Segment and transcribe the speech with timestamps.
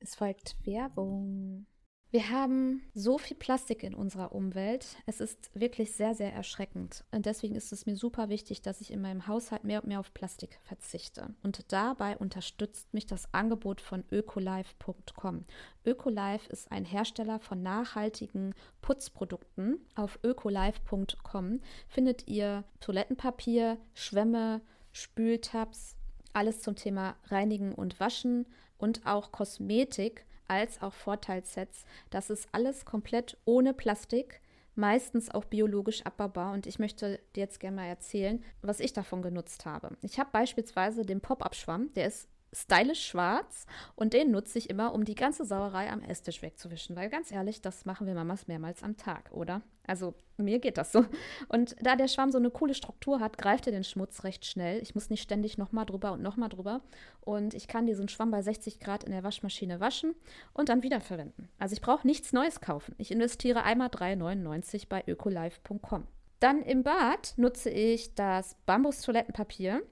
[0.00, 1.66] Es folgt Werbung.
[2.10, 4.96] Wir haben so viel Plastik in unserer Umwelt.
[5.06, 7.04] Es ist wirklich sehr, sehr erschreckend.
[7.12, 10.00] Und deswegen ist es mir super wichtig, dass ich in meinem Haushalt mehr und mehr
[10.00, 11.34] auf Plastik verzichte.
[11.44, 15.44] Und dabei unterstützt mich das Angebot von ökolife.com.
[15.84, 19.78] Ökolife ist ein Hersteller von nachhaltigen Putzprodukten.
[19.94, 25.94] Auf ökolife.com findet ihr Toilettenpapier, Schwämme, Spültabs,
[26.32, 28.46] alles zum Thema Reinigen und Waschen
[28.80, 31.84] und auch Kosmetik als auch Vorteilssets.
[32.10, 34.40] Das ist alles komplett ohne Plastik,
[34.74, 36.52] meistens auch biologisch abbaubar.
[36.52, 39.96] Und ich möchte dir jetzt gerne mal erzählen, was ich davon genutzt habe.
[40.02, 45.04] Ich habe beispielsweise den Pop-Up-Schwamm, der ist stylisch schwarz und den nutze ich immer, um
[45.04, 46.96] die ganze Sauerei am Esstisch wegzuwischen.
[46.96, 49.62] Weil ganz ehrlich, das machen wir Mamas mehrmals am Tag, oder?
[49.86, 51.04] Also mir geht das so.
[51.48, 54.80] Und da der Schwamm so eine coole Struktur hat, greift er den Schmutz recht schnell.
[54.82, 56.80] Ich muss nicht ständig nochmal drüber und nochmal drüber.
[57.20, 60.14] Und ich kann diesen Schwamm bei 60 Grad in der Waschmaschine waschen
[60.52, 61.48] und dann wiederverwenden.
[61.58, 62.94] Also ich brauche nichts Neues kaufen.
[62.98, 66.06] Ich investiere einmal 3,99 bei ökolife.com.
[66.40, 69.82] Dann im Bad nutze ich das Bambus-Toilettenpapier.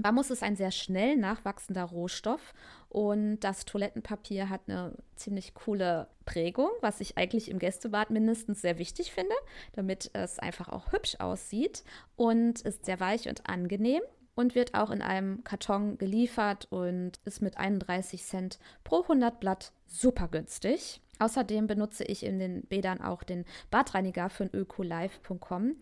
[0.00, 2.52] Bambus ist ein sehr schnell nachwachsender Rohstoff
[2.88, 8.78] und das Toilettenpapier hat eine ziemlich coole Prägung, was ich eigentlich im Gästebad mindestens sehr
[8.78, 9.34] wichtig finde,
[9.72, 11.84] damit es einfach auch hübsch aussieht
[12.16, 14.02] und ist sehr weich und angenehm
[14.34, 19.72] und wird auch in einem Karton geliefert und ist mit 31 Cent pro 100 Blatt
[19.86, 21.00] super günstig.
[21.20, 25.76] Außerdem benutze ich in den Bädern auch den Badreiniger von ökolife.com.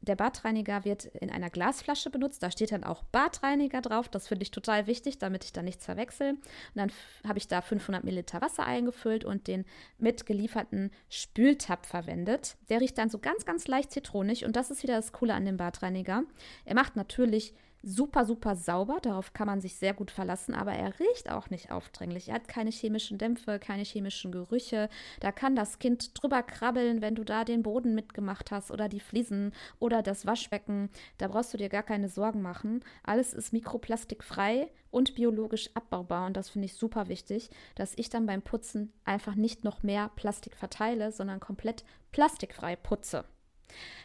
[0.00, 2.42] Der Badreiniger wird in einer Glasflasche benutzt.
[2.42, 4.08] Da steht dann auch Badreiniger drauf.
[4.08, 6.30] Das finde ich total wichtig, damit ich da nichts verwechsel.
[6.30, 6.40] Und
[6.74, 6.92] dann
[7.26, 9.64] habe ich da 500 Milliliter Wasser eingefüllt und den
[9.98, 12.56] mitgelieferten Spültab verwendet.
[12.68, 14.44] Der riecht dann so ganz, ganz leicht zitronig.
[14.44, 16.22] Und das ist wieder das Coole an dem Badreiniger.
[16.64, 17.54] Er macht natürlich
[17.88, 18.98] super, super sauber.
[19.02, 22.28] Darauf kann man sich sehr gut verlassen, aber er riecht auch nicht aufdringlich.
[22.28, 24.88] Er hat keine chemischen Dämpfe, keine chemischen Gerüche.
[25.20, 29.00] Da kann das Kind drüber krabbeln, wenn du da den Boden mitgemacht hast oder die
[29.00, 30.90] Fliesen oder das Waschbecken.
[31.18, 32.84] Da brauchst du dir gar keine Sorgen machen.
[33.02, 38.26] Alles ist mikroplastikfrei und biologisch abbaubar und das finde ich super wichtig, dass ich dann
[38.26, 43.24] beim Putzen einfach nicht noch mehr Plastik verteile, sondern komplett plastikfrei putze.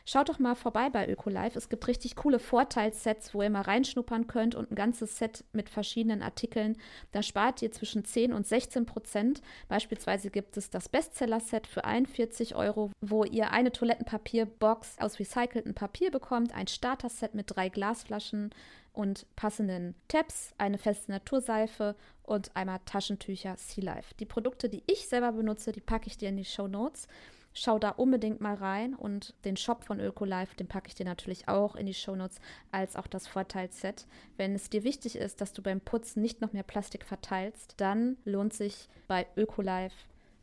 [0.06, 1.58] Schaut doch mal vorbei bei Ökolife.
[1.58, 5.70] Es gibt richtig coole Vorteilssets, wo ihr mal reinschnuppern könnt und ein ganzes Set mit
[5.70, 6.78] verschiedenen Artikeln.
[7.12, 9.42] Da spart ihr zwischen 10 und 16 Prozent.
[9.70, 16.12] Beispielsweise gibt es das Bestseller-Set für 41 Euro, wo ihr eine Toilettenpapierbox aus recyceltem Papier
[16.12, 18.54] bekommt, ein Starter-Set mit drei Glasflaschen
[18.94, 24.14] und passenden Tabs, eine feste Naturseife und einmal Taschentücher Sea Life.
[24.20, 27.08] Die Produkte, die ich selber benutze, die packe ich dir in die Show Notes.
[27.54, 31.48] Schau da unbedingt mal rein und den Shop von Ökolife, den packe ich dir natürlich
[31.48, 32.40] auch in die Shownotes,
[32.72, 34.08] als auch das Vorteilsset.
[34.38, 38.18] Wenn es dir wichtig ist, dass du beim Putzen nicht noch mehr Plastik verteilst, dann
[38.26, 39.96] lohnt sich bei Ökolife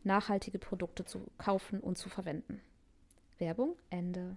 [0.04, 2.60] nachhaltige Produkte zu kaufen und zu verwenden.
[3.38, 4.37] Werbung Ende.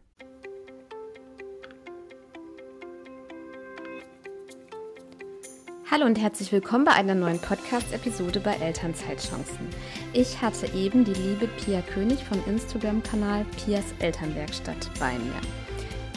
[5.94, 9.68] Hallo und herzlich willkommen bei einer neuen Podcast-Episode bei Elternzeitchancen.
[10.12, 15.40] Ich hatte eben die liebe Pia König vom Instagram-Kanal Pias Elternwerkstatt bei mir.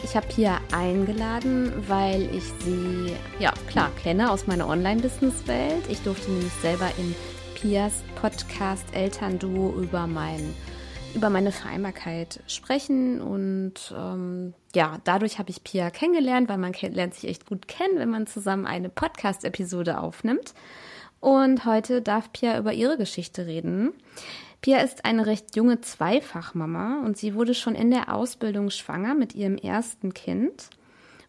[0.03, 5.83] Ich habe Pia eingeladen, weil ich sie, ja klar, kenne aus meiner Online-Business-Welt.
[5.89, 7.13] Ich durfte nämlich selber in
[7.53, 10.55] Pias Podcast Elternduo über mein
[11.17, 17.15] über meine Vereinbarkeit sprechen und ähm, ja, dadurch habe ich Pia kennengelernt, weil man lernt
[17.15, 20.53] sich echt gut kennen, wenn man zusammen eine Podcast-Episode aufnimmt.
[21.19, 23.93] Und heute darf Pia über ihre Geschichte reden.
[24.61, 29.33] Pia ist eine recht junge Zweifachmama und sie wurde schon in der Ausbildung schwanger mit
[29.33, 30.69] ihrem ersten Kind.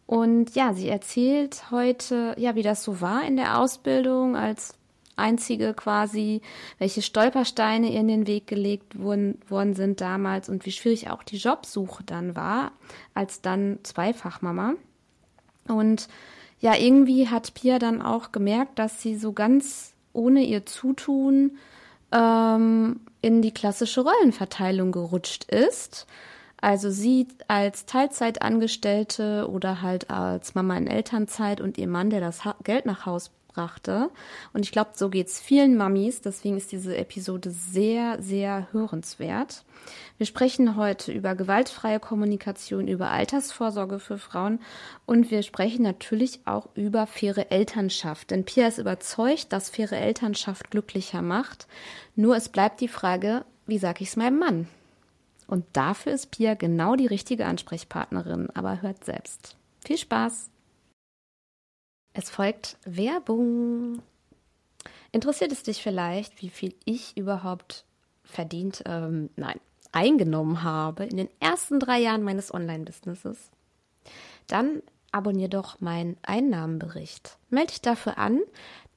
[0.04, 4.77] Und ja, sie erzählt heute, ja, wie das so war in der Ausbildung als
[5.18, 6.40] einzige quasi,
[6.78, 11.22] welche Stolpersteine ihr in den Weg gelegt wurden, worden sind damals und wie schwierig auch
[11.22, 12.72] die Jobsuche dann war,
[13.14, 14.74] als dann Zweifachmama.
[15.66, 16.08] Und
[16.60, 21.58] ja, irgendwie hat Pia dann auch gemerkt, dass sie so ganz ohne ihr Zutun
[22.12, 26.06] ähm, in die klassische Rollenverteilung gerutscht ist.
[26.60, 32.40] Also sie als Teilzeitangestellte oder halt als Mama in Elternzeit und ihr Mann, der das
[32.64, 34.10] Geld nach Haus brachte.
[34.52, 36.20] Und ich glaube, so geht es vielen Mamis.
[36.20, 39.64] Deswegen ist diese Episode sehr, sehr hörenswert.
[40.16, 44.60] Wir sprechen heute über gewaltfreie Kommunikation, über Altersvorsorge für Frauen
[45.06, 48.30] und wir sprechen natürlich auch über faire Elternschaft.
[48.30, 51.66] Denn Pia ist überzeugt, dass faire Elternschaft glücklicher macht.
[52.16, 54.68] Nur es bleibt die Frage, wie sage ich es meinem Mann?
[55.46, 59.56] Und dafür ist Pia genau die richtige Ansprechpartnerin, aber hört selbst.
[59.84, 60.50] Viel Spaß!
[62.18, 64.02] Es folgt Werbung.
[65.12, 67.84] Interessiert es dich vielleicht, wie viel ich überhaupt
[68.24, 69.60] verdient, ähm, nein,
[69.92, 73.52] eingenommen habe in den ersten drei Jahren meines Online-Businesses?
[74.48, 74.82] Dann
[75.12, 77.38] abonnier doch meinen Einnahmenbericht.
[77.50, 78.40] Melde dich dafür an.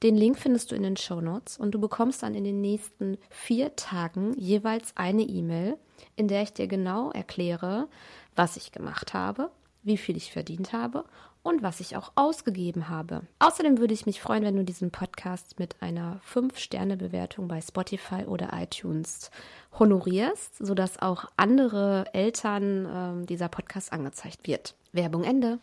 [0.02, 3.18] Den Link findest du in den Show Notes und du bekommst dann in den nächsten
[3.30, 5.78] vier Tagen jeweils eine E-Mail,
[6.16, 7.86] in der ich dir genau erkläre,
[8.34, 9.52] was ich gemacht habe,
[9.84, 11.04] wie viel ich verdient habe
[11.42, 13.22] und was ich auch ausgegeben habe.
[13.38, 18.50] Außerdem würde ich mich freuen, wenn du diesen Podcast mit einer 5-Sterne-Bewertung bei Spotify oder
[18.54, 19.30] iTunes
[19.78, 24.74] honorierst, sodass auch andere Eltern äh, dieser Podcast angezeigt wird.
[24.92, 25.58] Werbung Ende.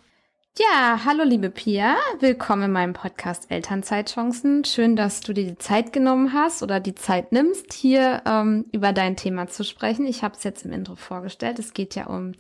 [0.58, 4.66] Ja, hallo liebe Pia, willkommen in meinem Podcast Elternzeitchancen.
[4.66, 8.92] Schön, dass du dir die Zeit genommen hast oder die Zeit nimmst, hier ähm, über
[8.92, 10.06] dein Thema zu sprechen.
[10.06, 11.60] Ich habe es jetzt im Intro vorgestellt.
[11.60, 12.34] Es geht ja um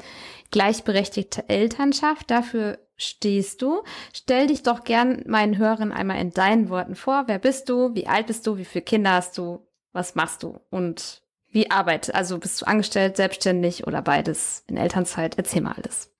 [0.51, 2.29] gleichberechtigte Elternschaft.
[2.29, 3.81] Dafür stehst du.
[4.13, 7.23] Stell dich doch gern meinen Hörern einmal in deinen Worten vor.
[7.25, 7.95] Wer bist du?
[7.95, 8.57] Wie alt bist du?
[8.57, 9.65] Wie viele Kinder hast du?
[9.91, 10.59] Was machst du?
[10.69, 12.13] Und wie arbeitest?
[12.13, 15.37] Also bist du angestellt, selbstständig oder beides in Elternzeit?
[15.37, 16.13] Erzähl mal alles.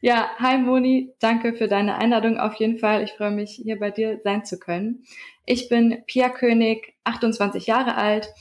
[0.00, 3.04] Ja, hi Moni, danke für deine Einladung auf jeden Fall.
[3.04, 5.04] Ich freue mich, hier bei dir sein zu können.
[5.46, 8.32] Ich bin Pia König, 28 Jahre alt,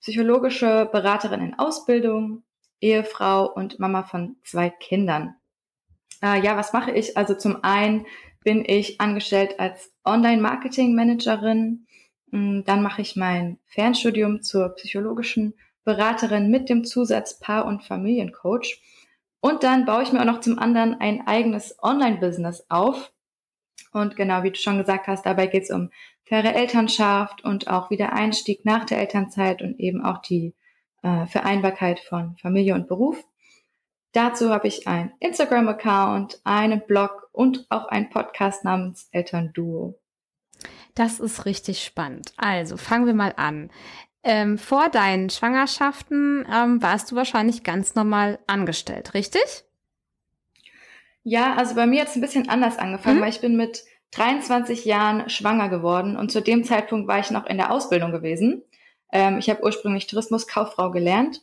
[0.00, 2.42] psychologische Beraterin in Ausbildung,
[2.80, 5.34] Ehefrau und Mama von zwei Kindern.
[6.22, 7.16] Äh, ja, was mache ich?
[7.16, 8.06] Also zum einen
[8.44, 11.86] bin ich angestellt als Online-Marketing-Managerin.
[12.30, 18.80] Mm, dann mache ich mein Fernstudium zur psychologischen Beraterin mit dem Zusatz Paar- und Familiencoach.
[19.40, 23.12] Und dann baue ich mir auch noch zum anderen ein eigenes Online-Business auf.
[23.92, 25.90] Und genau, wie du schon gesagt hast, dabei geht es um
[26.24, 30.54] faire Elternschaft und auch wieder Einstieg nach der Elternzeit und eben auch die
[31.02, 33.24] äh, Vereinbarkeit von Familie und Beruf.
[34.12, 39.98] Dazu habe ich einen Instagram-Account, einen Blog und auch einen Podcast namens Elternduo.
[40.94, 42.32] Das ist richtig spannend.
[42.36, 43.70] Also fangen wir mal an.
[44.24, 49.64] Ähm, vor deinen Schwangerschaften ähm, warst du wahrscheinlich ganz normal angestellt, richtig?
[51.22, 53.22] Ja, also bei mir hat es ein bisschen anders angefangen, mhm.
[53.22, 57.46] weil ich bin mit 23 Jahren schwanger geworden und zu dem Zeitpunkt war ich noch
[57.46, 58.62] in der Ausbildung gewesen.
[59.12, 61.42] Ähm, ich habe ursprünglich Tourismuskauffrau gelernt.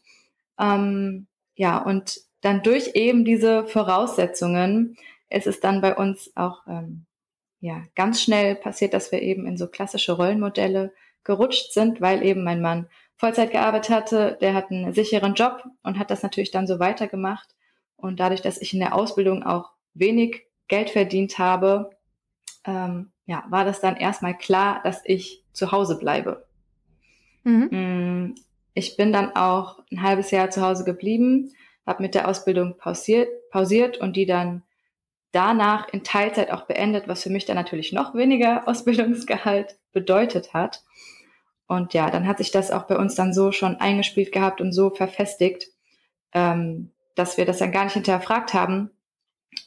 [0.59, 4.97] Ähm, ja, und dann durch eben diese Voraussetzungen
[5.31, 7.05] ist es dann bei uns auch ähm,
[7.59, 10.93] ja ganz schnell passiert, dass wir eben in so klassische Rollenmodelle
[11.23, 12.87] gerutscht sind, weil eben mein Mann
[13.17, 17.55] Vollzeit gearbeitet hatte, der hat einen sicheren Job und hat das natürlich dann so weitergemacht.
[17.95, 21.91] Und dadurch, dass ich in der Ausbildung auch wenig Geld verdient habe,
[22.65, 26.45] ähm, ja, war das dann erstmal klar, dass ich zu Hause bleibe.
[27.43, 27.69] Mhm.
[27.71, 28.35] Mm,
[28.75, 31.51] ich bin dann auch ein halbes Jahr zu Hause geblieben,
[31.85, 34.63] habe mit der Ausbildung pausiert, pausiert und die dann
[35.31, 40.83] danach in Teilzeit auch beendet, was für mich dann natürlich noch weniger Ausbildungsgehalt bedeutet hat.
[41.67, 44.71] Und ja, dann hat sich das auch bei uns dann so schon eingespielt gehabt und
[44.71, 45.67] so verfestigt,
[46.33, 48.91] ähm, dass wir das dann gar nicht hinterfragt haben.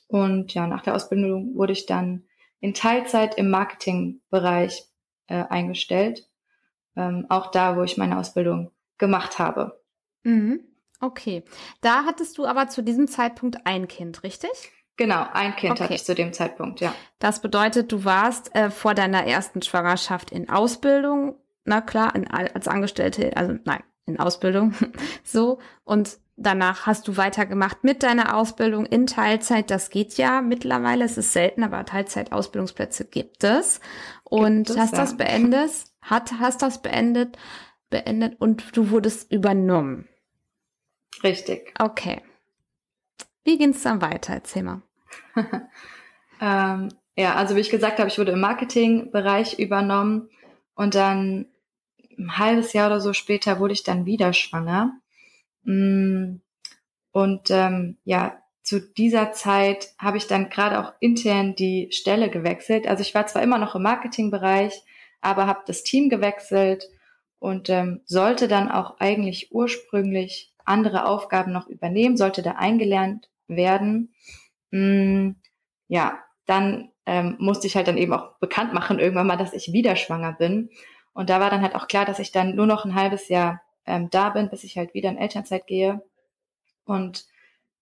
[0.07, 2.25] Und ja, nach der Ausbildung wurde ich dann
[2.61, 4.85] in Teilzeit im Marketingbereich
[5.27, 6.29] äh, eingestellt.
[6.97, 9.81] Ähm, auch da, wo ich meine Ausbildung gemacht habe.
[10.23, 10.61] Mhm.
[11.01, 11.45] Okay.
[11.81, 14.51] Da hattest du aber zu diesem Zeitpunkt ein Kind, richtig?
[14.97, 15.85] Genau, ein Kind okay.
[15.85, 16.93] hatte ich zu dem Zeitpunkt, ja.
[17.21, 21.37] Das bedeutet, du warst äh, vor deiner ersten Schwangerschaft in Ausbildung
[21.69, 24.75] na klar, in, als Angestellte, also nein, in Ausbildung,
[25.23, 25.59] so.
[25.85, 29.71] Und danach hast du weitergemacht mit deiner Ausbildung in Teilzeit.
[29.71, 31.05] Das geht ja mittlerweile.
[31.05, 33.81] Es ist selten, aber Teilzeit-Ausbildungsplätze gibt es.
[34.25, 34.99] Und gibt es, hast ja.
[34.99, 35.71] das beendet,
[36.01, 37.37] hat, hast das beendet,
[37.91, 40.09] beendet und du wurdest übernommen.
[41.23, 41.75] Richtig.
[41.79, 42.23] Okay.
[43.45, 44.35] Wie ging es dann weiter?
[44.35, 44.83] Erzähl mal.
[46.41, 50.29] ähm, ja, also wie ich gesagt habe, ich wurde im Marketingbereich übernommen
[50.75, 51.47] und dann
[52.19, 54.93] ein halbes Jahr oder so später wurde ich dann wieder schwanger.
[55.65, 56.37] Mm,
[57.13, 62.87] und ähm, ja, zu dieser Zeit habe ich dann gerade auch intern die Stelle gewechselt.
[62.87, 64.83] Also ich war zwar immer noch im Marketingbereich,
[65.21, 66.89] aber habe das Team gewechselt
[67.39, 74.15] und ähm, sollte dann auch eigentlich ursprünglich andere Aufgaben noch übernehmen, sollte da eingelernt werden.
[74.71, 75.31] Mm,
[75.89, 79.73] ja, dann ähm, musste ich halt dann eben auch bekannt machen irgendwann mal, dass ich
[79.73, 80.71] wieder schwanger bin.
[81.13, 83.63] Und da war dann halt auch klar, dass ich dann nur noch ein halbes Jahr
[83.87, 86.03] ähm, da bin, bis ich halt wieder in Elternzeit gehe.
[86.85, 87.27] Und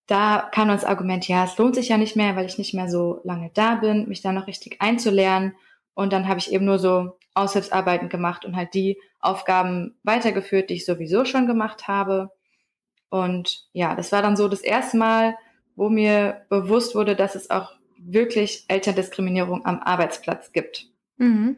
[0.06, 2.74] da kam dann das Argument, ja, es lohnt sich ja nicht mehr, weil ich nicht
[2.74, 5.54] mehr so lange da bin, mich da noch richtig einzulernen.
[5.94, 10.74] Und dann habe ich eben nur so Aushilfsarbeiten gemacht und halt die Aufgaben weitergeführt, die
[10.74, 12.30] ich sowieso schon gemacht habe.
[13.08, 15.36] Und ja, das war dann so das erste Mal,
[15.74, 20.88] wo mir bewusst wurde, dass es auch wirklich Elterndiskriminierung am Arbeitsplatz gibt.
[21.18, 21.56] Mhm.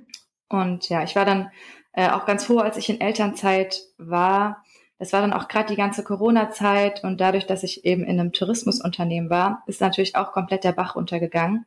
[0.49, 1.50] Und ja, ich war dann
[1.93, 4.64] äh, auch ganz froh, als ich in Elternzeit war.
[4.99, 8.33] Das war dann auch gerade die ganze Corona-Zeit und dadurch, dass ich eben in einem
[8.33, 11.67] Tourismusunternehmen war, ist natürlich auch komplett der Bach runtergegangen.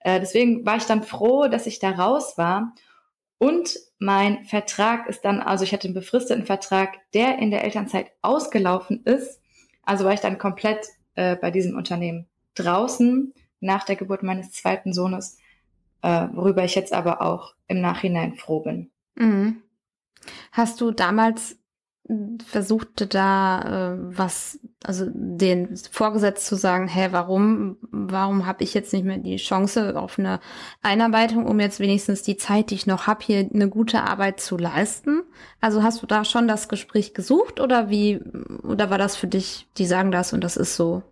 [0.00, 2.74] Äh, deswegen war ich dann froh, dass ich da raus war.
[3.44, 8.10] Und mein Vertrag ist dann, also ich hatte einen befristeten Vertrag, der in der Elternzeit
[8.22, 9.38] ausgelaufen ist.
[9.82, 14.94] Also war ich dann komplett äh, bei diesem Unternehmen draußen nach der Geburt meines zweiten
[14.94, 15.36] Sohnes,
[16.00, 18.90] äh, worüber ich jetzt aber auch im Nachhinein froh bin.
[19.14, 19.62] Mhm.
[20.50, 21.58] Hast du damals
[22.46, 28.92] versuchte da äh, was, also den Vorgesetzten zu sagen, hä, warum, warum habe ich jetzt
[28.92, 30.40] nicht mehr die Chance auf eine
[30.82, 34.58] Einarbeitung, um jetzt wenigstens die Zeit, die ich noch habe, hier eine gute Arbeit zu
[34.58, 35.22] leisten?
[35.62, 38.20] Also hast du da schon das Gespräch gesucht oder wie,
[38.62, 41.02] oder war das für dich, die sagen das und das ist so?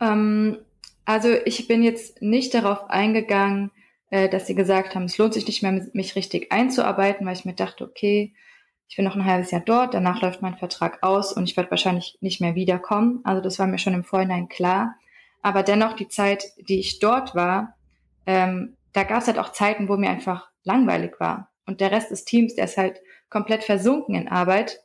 [0.00, 0.56] Ähm,
[1.04, 3.70] also ich bin jetzt nicht darauf eingegangen,
[4.08, 7.44] äh, dass sie gesagt haben, es lohnt sich nicht mehr, mich richtig einzuarbeiten, weil ich
[7.44, 8.32] mir dachte, okay,
[8.92, 11.70] ich bin noch ein halbes Jahr dort, danach läuft mein Vertrag aus und ich werde
[11.70, 13.20] wahrscheinlich nicht mehr wiederkommen.
[13.24, 14.96] Also das war mir schon im Vorhinein klar.
[15.40, 17.74] Aber dennoch die Zeit, die ich dort war,
[18.26, 21.50] ähm, da gab es halt auch Zeiten, wo mir einfach langweilig war.
[21.64, 24.80] Und der Rest des Teams, der ist halt komplett versunken in Arbeit.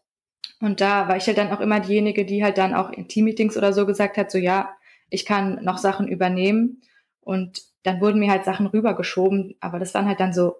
[0.61, 3.57] Und da war ich halt dann auch immer diejenige, die halt dann auch in Teammeetings
[3.57, 4.69] oder so gesagt hat, so ja,
[5.09, 6.81] ich kann noch Sachen übernehmen.
[7.19, 10.55] Und dann wurden mir halt Sachen rübergeschoben, aber das waren halt dann so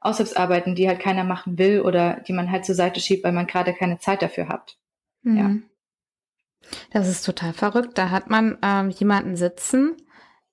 [0.00, 3.46] Aushilfsarbeiten, die halt keiner machen will oder die man halt zur Seite schiebt, weil man
[3.46, 4.78] gerade keine Zeit dafür hat.
[5.22, 5.36] Mhm.
[5.36, 6.70] Ja.
[6.92, 7.98] Das ist total verrückt.
[7.98, 9.96] Da hat man ähm, jemanden sitzen,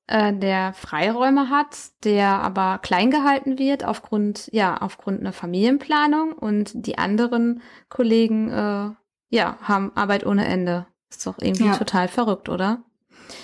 [0.08, 6.72] äh, der Freiräume hat, der aber klein gehalten wird aufgrund, ja, aufgrund einer Familienplanung und
[6.74, 8.92] die anderen Kollegen, äh,
[9.30, 10.88] ja, haben Arbeit ohne Ende.
[11.10, 11.76] Ist doch irgendwie ja.
[11.78, 12.84] total verrückt, oder?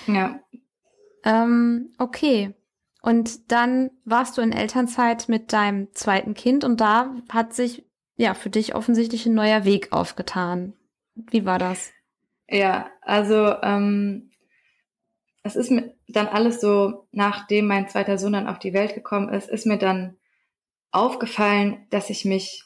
[0.07, 0.39] Ja.
[1.25, 2.53] Ähm, okay.
[3.03, 8.33] Und dann warst du in Elternzeit mit deinem zweiten Kind und da hat sich ja
[8.33, 10.71] für dich offensichtlich ein neuer Weg aufgetan.
[11.13, 11.91] Wie war das?
[12.47, 14.31] Ja, also ähm,
[15.43, 19.27] es ist mir dann alles so, nachdem mein zweiter Sohn dann auf die Welt gekommen
[19.27, 20.15] ist, ist mir dann
[20.91, 22.63] aufgefallen, dass ich mich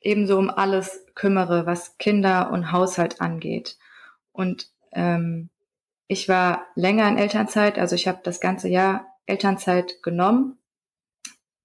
[0.00, 3.76] ebenso um alles kümmere, was Kinder und Haushalt angeht.
[4.32, 5.50] Und ähm,
[6.06, 10.58] ich war länger in Elternzeit, also ich habe das ganze Jahr Elternzeit genommen,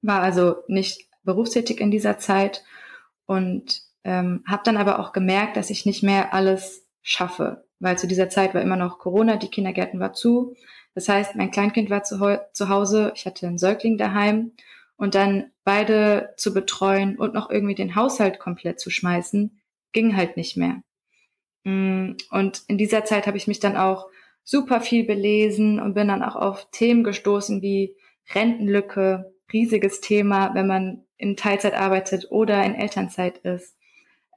[0.01, 2.63] war also nicht berufstätig in dieser Zeit
[3.25, 8.07] und ähm, habe dann aber auch gemerkt, dass ich nicht mehr alles schaffe, weil zu
[8.07, 10.55] dieser Zeit war immer noch Corona, die Kindergärten war zu.
[10.95, 14.53] Das heißt, mein Kleinkind war zu, zu Hause, ich hatte einen Säugling daheim
[14.95, 19.61] und dann beide zu betreuen und noch irgendwie den Haushalt komplett zu schmeißen,
[19.91, 20.81] ging halt nicht mehr.
[21.63, 24.07] Mm, und in dieser Zeit habe ich mich dann auch
[24.49, 27.95] super viel belesen und bin dann auch auf Themen gestoßen wie
[28.33, 33.77] Rentenlücke, riesiges Thema, wenn man in Teilzeit arbeitet oder in Elternzeit ist.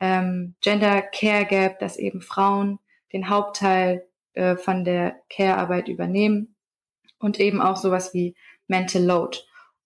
[0.02, 2.78] Ähm, Gender Care Gap, dass eben Frauen
[3.14, 6.56] den Hauptteil äh, von der Care-Arbeit übernehmen
[7.18, 9.38] und eben auch sowas wie Mental Load.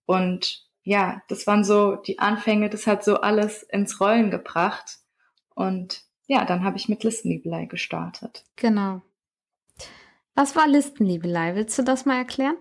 [0.05, 4.97] Und ja, das waren so die Anfänge, das hat so alles ins Rollen gebracht.
[5.55, 8.43] Und ja, dann habe ich mit Listenliebelei gestartet.
[8.57, 9.01] Genau.
[10.37, 11.55] Was war Listenliebelei?
[11.55, 12.57] Willst du das mal erklären?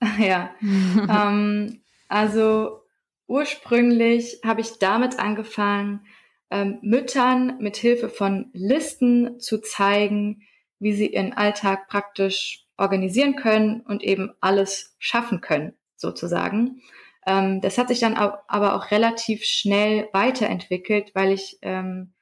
[0.18, 2.80] Ja, ähm, also
[3.26, 6.06] ursprünglich habe ich damit angefangen,
[6.50, 10.42] ähm, Müttern mit Hilfe von Listen zu zeigen,
[10.78, 16.80] wie sie ihren Alltag praktisch organisieren können und eben alles schaffen können, sozusagen.
[17.26, 22.14] Ähm, das hat sich dann aber auch relativ schnell weiterentwickelt, weil ich ähm,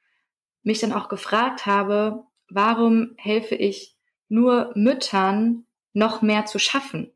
[0.63, 3.95] mich dann auch gefragt habe, warum helfe ich
[4.29, 7.11] nur Müttern noch mehr zu schaffen.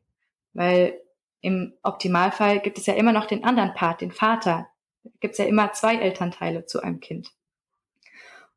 [0.52, 1.00] Weil
[1.40, 4.68] im Optimalfall gibt es ja immer noch den anderen Part, den Vater.
[5.20, 7.30] Gibt es ja immer zwei Elternteile zu einem Kind.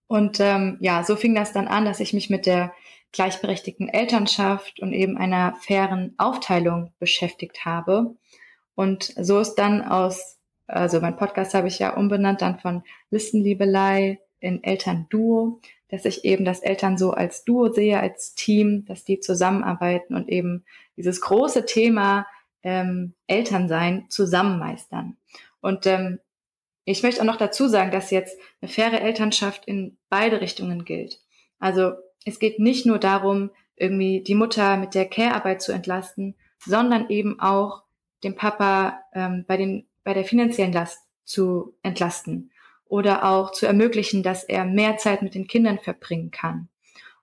[0.08, 2.74] Und ähm, ja, so fing das dann an, dass ich mich mit der
[3.12, 8.16] gleichberechtigten Elternschaft und eben einer fairen Aufteilung beschäftigt habe.
[8.76, 10.38] Und so ist dann aus,
[10.68, 16.46] also mein Podcast habe ich ja umbenannt, dann von Listenliebelei in Elternduo, dass ich eben
[16.46, 20.66] das Eltern so als Duo sehe, als Team, dass die zusammenarbeiten und eben
[20.98, 22.28] dieses große Thema
[22.64, 25.18] ähm, Elternsein zusammen meistern.
[25.62, 26.20] Und ähm,
[26.84, 31.22] ich möchte auch noch dazu sagen, dass jetzt eine faire Elternschaft in beide Richtungen gilt.
[31.60, 31.94] Also
[32.26, 37.40] es geht nicht nur darum, irgendwie die Mutter mit der Care-Arbeit zu entlasten, sondern eben
[37.40, 37.84] auch
[38.24, 42.52] den Papa ähm, bei, den, bei der finanziellen Last zu entlasten
[42.90, 46.70] oder auch zu ermöglichen, dass er mehr Zeit mit den Kindern verbringen kann.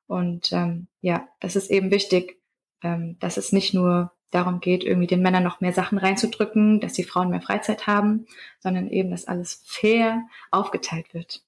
[0.06, 2.38] Und ähm, ja, das ist eben wichtig,
[2.82, 6.92] ähm, dass es nicht nur darum geht, irgendwie den Männern noch mehr Sachen reinzudrücken, dass
[6.92, 8.26] die Frauen mehr Freizeit haben,
[8.58, 11.42] sondern eben, dass alles fair aufgeteilt wird.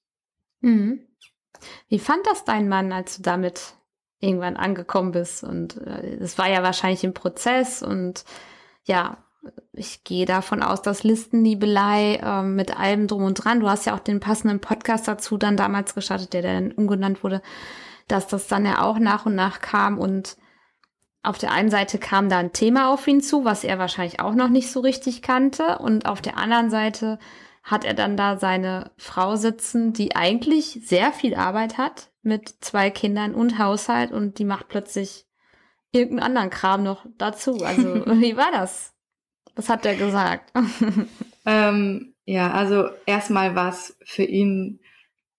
[0.61, 1.01] Mhm.
[1.89, 3.75] Wie fand das dein Mann, als du damit
[4.19, 5.43] irgendwann angekommen bist?
[5.43, 8.23] Und es äh, war ja wahrscheinlich im Prozess und
[8.85, 9.17] ja,
[9.73, 13.95] ich gehe davon aus, dass Listenliebelei äh, mit allem drum und dran, du hast ja
[13.95, 17.41] auch den passenden Podcast dazu dann damals gestartet, der dann umgenannt wurde,
[18.07, 20.37] dass das dann ja auch nach und nach kam und
[21.23, 24.33] auf der einen Seite kam da ein Thema auf ihn zu, was er wahrscheinlich auch
[24.33, 27.19] noch nicht so richtig kannte und auf der anderen Seite
[27.63, 32.89] hat er dann da seine Frau sitzen, die eigentlich sehr viel Arbeit hat mit zwei
[32.89, 35.27] Kindern und Haushalt und die macht plötzlich
[35.91, 37.57] irgendeinen anderen Kram noch dazu.
[37.63, 38.93] Also wie war das?
[39.57, 40.53] Was hat er gesagt?
[41.45, 44.79] ähm, ja, also erstmal war es für ihn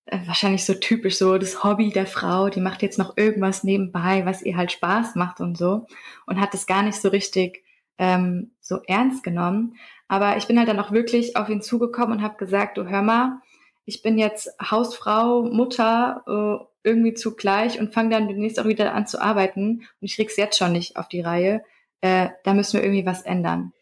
[0.06, 4.26] äh, wahrscheinlich so typisch so das Hobby der Frau, die macht jetzt noch irgendwas nebenbei,
[4.26, 5.86] was ihr halt Spaß macht und so
[6.26, 7.62] und hat es gar nicht so richtig
[7.98, 9.76] ähm, so ernst genommen.
[10.08, 13.02] Aber ich bin halt dann auch wirklich auf ihn zugekommen und habe gesagt, du hör
[13.02, 13.40] mal,
[13.84, 19.06] ich bin jetzt Hausfrau, Mutter, äh, irgendwie zugleich und fange dann demnächst auch wieder an
[19.06, 21.62] zu arbeiten und ich krieg's jetzt schon nicht auf die Reihe.
[22.00, 23.72] Äh, da müssen wir irgendwie was ändern.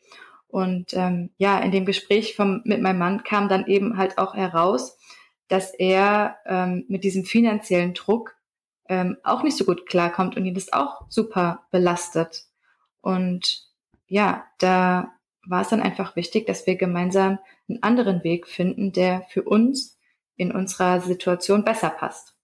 [0.56, 4.34] Und ähm, ja, in dem Gespräch vom, mit meinem Mann kam dann eben halt auch
[4.34, 4.96] heraus,
[5.48, 8.34] dass er ähm, mit diesem finanziellen Druck
[8.88, 12.46] ähm, auch nicht so gut klarkommt und ihn das auch super belastet.
[13.02, 13.68] Und
[14.06, 15.12] ja, da
[15.44, 19.98] war es dann einfach wichtig, dass wir gemeinsam einen anderen Weg finden, der für uns
[20.36, 22.34] in unserer Situation besser passt.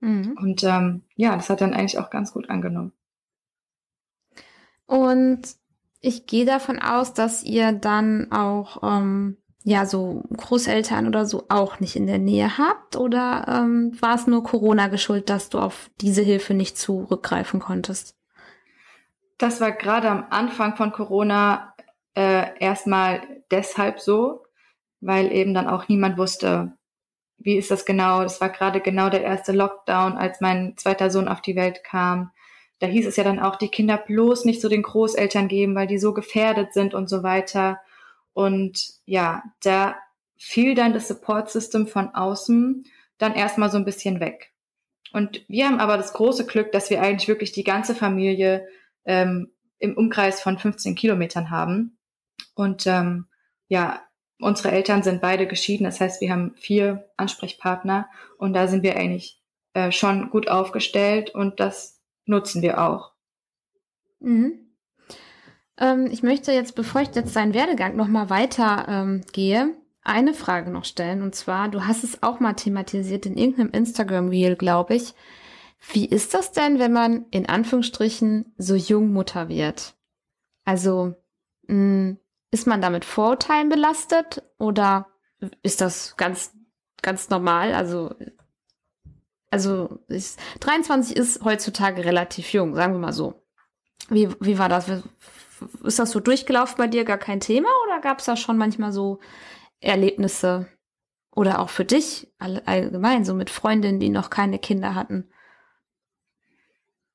[0.00, 0.34] Mhm.
[0.40, 2.94] Und ähm, ja, das hat dann eigentlich auch ganz gut angenommen.
[4.86, 5.42] Und
[6.04, 11.80] ich gehe davon aus, dass ihr dann auch ähm, ja so Großeltern oder so auch
[11.80, 15.90] nicht in der Nähe habt oder ähm, war es nur Corona geschuld, dass du auf
[16.00, 18.16] diese Hilfe nicht zurückgreifen konntest?
[19.38, 21.74] Das war gerade am Anfang von Corona
[22.14, 24.44] äh, erstmal deshalb so,
[25.00, 26.76] weil eben dann auch niemand wusste,
[27.38, 28.22] wie ist das genau.
[28.22, 32.30] Das war gerade genau der erste Lockdown, als mein zweiter Sohn auf die Welt kam
[32.84, 35.86] da hieß es ja dann auch, die Kinder bloß nicht so den Großeltern geben, weil
[35.86, 37.80] die so gefährdet sind und so weiter.
[38.34, 39.96] Und ja, da
[40.36, 42.84] fiel dann das Support System von außen
[43.16, 44.52] dann erstmal so ein bisschen weg.
[45.14, 48.68] Und wir haben aber das große Glück, dass wir eigentlich wirklich die ganze Familie
[49.06, 51.96] ähm, im Umkreis von 15 Kilometern haben.
[52.54, 53.28] Und ähm,
[53.68, 54.02] ja,
[54.40, 55.84] unsere Eltern sind beide geschieden.
[55.84, 59.40] Das heißt, wir haben vier Ansprechpartner und da sind wir eigentlich
[59.72, 61.93] äh, schon gut aufgestellt und das
[62.26, 63.12] nutzen wir auch.
[64.20, 64.64] Mhm.
[65.78, 70.70] Ähm, ich möchte jetzt, bevor ich jetzt deinen Werdegang nochmal weiter ähm, gehe, eine Frage
[70.70, 71.22] noch stellen.
[71.22, 75.14] Und zwar, du hast es auch mal thematisiert in irgendeinem Instagram-Reel, glaube ich.
[75.92, 79.94] Wie ist das denn, wenn man in Anführungsstrichen so jung Mutter wird?
[80.64, 81.14] Also,
[81.66, 82.16] mh,
[82.50, 85.08] ist man damit Vorurteilen belastet oder
[85.62, 86.54] ist das ganz,
[87.02, 87.74] ganz normal?
[87.74, 88.14] Also
[89.54, 93.40] also ist, 23 ist heutzutage relativ jung, sagen wir mal so.
[94.08, 94.90] Wie, wie war das?
[95.84, 98.90] Ist das so durchgelaufen bei dir, gar kein Thema oder gab es da schon manchmal
[98.90, 99.20] so
[99.78, 100.66] Erlebnisse
[101.30, 105.30] oder auch für dich allgemein, so mit Freundinnen, die noch keine Kinder hatten?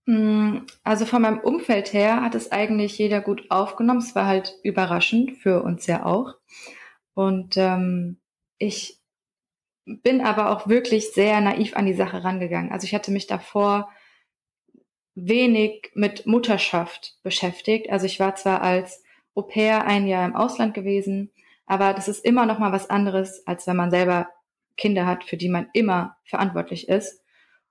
[0.07, 3.99] Hm, also von meinem Umfeld her hat es eigentlich jeder gut aufgenommen.
[3.99, 6.35] Es war halt überraschend für uns ja auch.
[7.15, 8.21] Und ähm,
[8.57, 8.98] ich
[10.03, 12.71] bin aber auch wirklich sehr naiv an die Sache rangegangen.
[12.71, 13.89] Also ich hatte mich davor
[15.15, 17.89] wenig mit Mutterschaft beschäftigt.
[17.89, 19.03] Also ich war zwar als
[19.35, 21.31] Au pair ein Jahr im Ausland gewesen,
[21.65, 24.27] aber das ist immer noch mal was anderes, als wenn man selber
[24.77, 27.21] Kinder hat, für die man immer verantwortlich ist.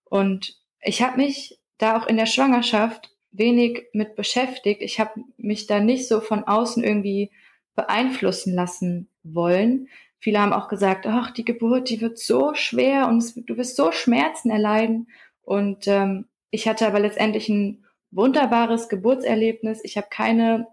[0.04, 4.82] Und ich habe mich da auch in der Schwangerschaft wenig mit beschäftigt.
[4.82, 7.30] Ich habe mich da nicht so von außen irgendwie
[7.74, 9.88] beeinflussen lassen wollen,
[10.20, 13.92] Viele haben auch gesagt, ach, die Geburt, die wird so schwer und du wirst so
[13.92, 15.08] Schmerzen erleiden.
[15.42, 19.80] Und ähm, ich hatte aber letztendlich ein wunderbares Geburtserlebnis.
[19.84, 20.66] Ich habe keine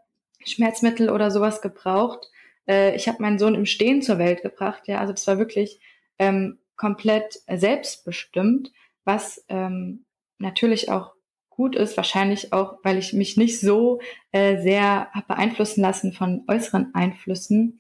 [0.44, 2.28] Schmerzmittel oder sowas gebraucht.
[2.68, 4.88] Äh, ich habe meinen Sohn im Stehen zur Welt gebracht.
[4.88, 5.80] Ja, also das war wirklich
[6.18, 8.72] ähm, komplett selbstbestimmt,
[9.04, 10.06] was ähm,
[10.40, 11.14] natürlich auch
[11.50, 16.94] gut ist, wahrscheinlich auch, weil ich mich nicht so äh, sehr beeinflussen lassen von äußeren
[16.94, 17.80] Einflüssen.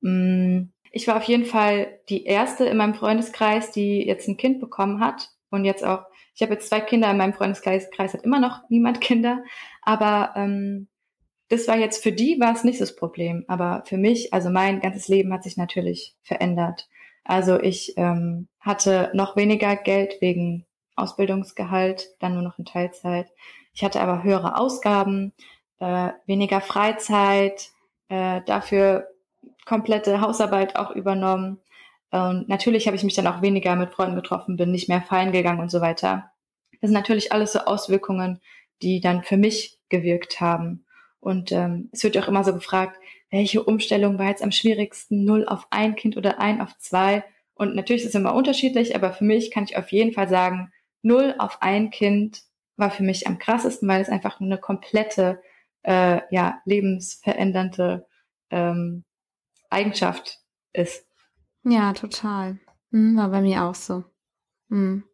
[0.00, 4.60] Mm, ich war auf jeden Fall die erste in meinem Freundeskreis, die jetzt ein Kind
[4.60, 8.22] bekommen hat und jetzt auch, ich habe jetzt zwei Kinder in meinem Freundeskreis, Kreis hat
[8.22, 9.42] immer noch niemand Kinder,
[9.82, 10.88] aber ähm,
[11.48, 14.80] das war jetzt für die war es nicht das Problem, aber für mich, also mein
[14.80, 16.88] ganzes Leben hat sich natürlich verändert.
[17.24, 20.64] Also ich ähm, hatte noch weniger Geld wegen
[20.96, 23.28] Ausbildungsgehalt, dann nur noch in Teilzeit.
[23.74, 25.32] Ich hatte aber höhere Ausgaben.
[25.78, 27.70] äh, weniger Freizeit,
[28.08, 29.08] äh, dafür
[29.66, 31.60] komplette Hausarbeit auch übernommen.
[32.10, 35.32] Und natürlich habe ich mich dann auch weniger mit Freunden getroffen, bin nicht mehr feiern
[35.32, 36.30] gegangen und so weiter.
[36.80, 38.40] Das sind natürlich alles so Auswirkungen,
[38.80, 40.86] die dann für mich gewirkt haben.
[41.20, 42.98] Und ähm, es wird ja auch immer so gefragt,
[43.30, 47.24] welche Umstellung war jetzt am schwierigsten, null auf ein Kind oder ein auf zwei?
[47.54, 50.72] Und natürlich ist es immer unterschiedlich, aber für mich kann ich auf jeden Fall sagen,
[51.02, 52.42] null auf ein Kind
[52.76, 55.40] war für mich am krassesten, weil es einfach eine komplette,
[55.82, 58.06] äh, ja, lebensverändernde
[58.50, 59.04] ähm,
[59.70, 60.38] Eigenschaft
[60.72, 61.06] ist.
[61.64, 62.58] Ja, total.
[62.92, 64.04] Hm, war bei mir auch so.
[64.70, 65.04] Hm.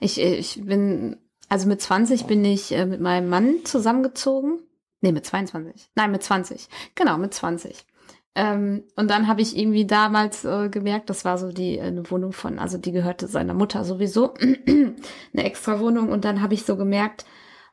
[0.00, 1.16] Ich, ich bin,
[1.48, 4.60] also mit 20 bin ich äh, mit meinem Mann zusammengezogen.
[5.00, 5.90] Nee, mit 22.
[5.94, 6.68] Nein, mit 20.
[6.94, 7.86] Genau, mit 20.
[8.34, 12.08] Ähm, und dann habe ich irgendwie damals äh, gemerkt, das war so die äh, eine
[12.10, 14.34] Wohnung von, also die gehörte seiner Mutter sowieso,
[14.66, 14.94] eine
[15.34, 16.10] extra Wohnung.
[16.10, 17.24] Und dann habe ich so gemerkt,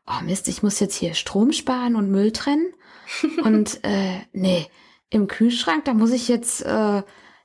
[0.07, 2.73] oh Mist, ich muss jetzt hier Strom sparen und Müll trennen.
[3.43, 4.67] und äh, nee,
[5.15, 7.01] im Kühlschrank, da muss ich jetzt äh,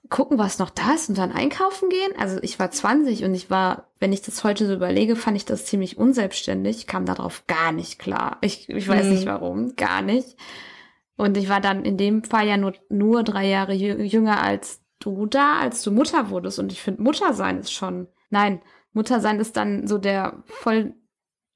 [0.08, 2.12] gucken, was noch da ist und dann einkaufen gehen.
[2.18, 5.44] Also ich war 20 und ich war, wenn ich das heute so überlege, fand ich
[5.44, 8.38] das ziemlich unselbstständig, kam darauf gar nicht klar.
[8.40, 9.10] Ich, ich weiß mhm.
[9.12, 10.36] nicht warum, gar nicht.
[11.16, 15.26] Und ich war dann in dem Fall ja nur, nur drei Jahre jünger als du
[15.26, 16.58] da, als du Mutter wurdest.
[16.58, 18.60] Und ich finde, Mutter sein ist schon, nein,
[18.92, 20.94] Mutter sein ist dann so der voll,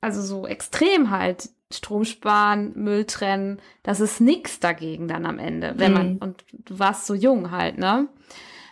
[0.00, 1.50] also so extrem halt.
[1.74, 6.18] Strom sparen, Müll trennen, das ist nix dagegen dann am Ende, wenn man, mhm.
[6.18, 8.08] und du warst so jung halt, ne?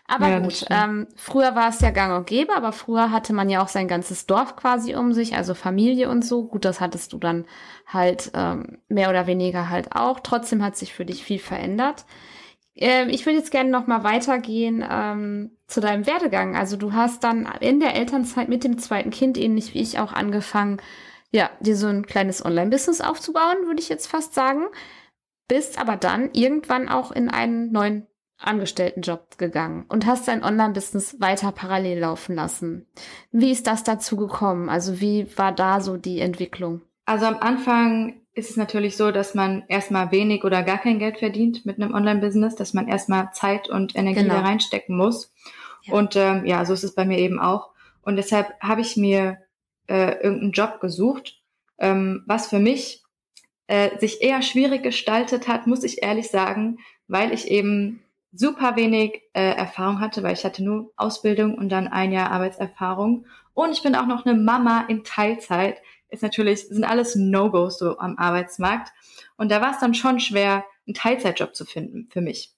[0.06, 3.48] Aber ja, gut, ähm, früher war es ja gang und gäbe, aber früher hatte man
[3.48, 6.44] ja auch sein ganzes Dorf quasi um sich, also Familie und so.
[6.44, 7.46] Gut, das hattest du dann
[7.86, 10.20] halt ähm, mehr oder weniger halt auch.
[10.20, 12.04] Trotzdem hat sich für dich viel verändert.
[12.74, 16.56] Ähm, ich würde jetzt gerne noch mal weitergehen ähm, zu deinem Werdegang.
[16.56, 20.12] Also du hast dann in der Elternzeit mit dem zweiten Kind, ähnlich wie ich auch,
[20.12, 20.78] angefangen,
[21.32, 24.66] ja, dir so ein kleines Online-Business aufzubauen, würde ich jetzt fast sagen.
[25.48, 28.06] Bist aber dann irgendwann auch in einen neuen
[28.38, 32.86] Angestelltenjob gegangen und hast dein Online-Business weiter parallel laufen lassen.
[33.30, 34.68] Wie ist das dazu gekommen?
[34.68, 36.82] Also wie war da so die Entwicklung?
[37.04, 41.18] Also am Anfang ist es natürlich so, dass man erstmal wenig oder gar kein Geld
[41.18, 44.34] verdient mit einem Online-Business, dass man erstmal Zeit und Energie genau.
[44.34, 45.32] da reinstecken muss.
[45.82, 45.94] Ja.
[45.94, 47.70] Und ähm, ja, so ist es bei mir eben auch.
[48.02, 49.38] Und deshalb habe ich mir
[49.92, 51.42] äh, irgendeinen Job gesucht,
[51.78, 53.02] ähm, was für mich
[53.66, 56.78] äh, sich eher schwierig gestaltet hat, muss ich ehrlich sagen,
[57.08, 58.02] weil ich eben
[58.32, 63.26] super wenig äh, Erfahrung hatte, weil ich hatte nur Ausbildung und dann ein Jahr Arbeitserfahrung.
[63.52, 65.82] Und ich bin auch noch eine Mama in Teilzeit.
[66.08, 68.92] Ist natürlich, sind alles No-Gos so am Arbeitsmarkt.
[69.36, 72.54] Und da war es dann schon schwer, einen Teilzeitjob zu finden für mich.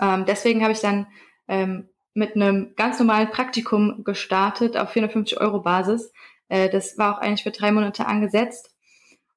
[0.00, 1.06] Ähm, deswegen habe ich dann
[1.48, 6.12] ähm, mit einem ganz normalen Praktikum gestartet auf 450 Euro Basis.
[6.48, 8.70] Äh, das war auch eigentlich für drei Monate angesetzt.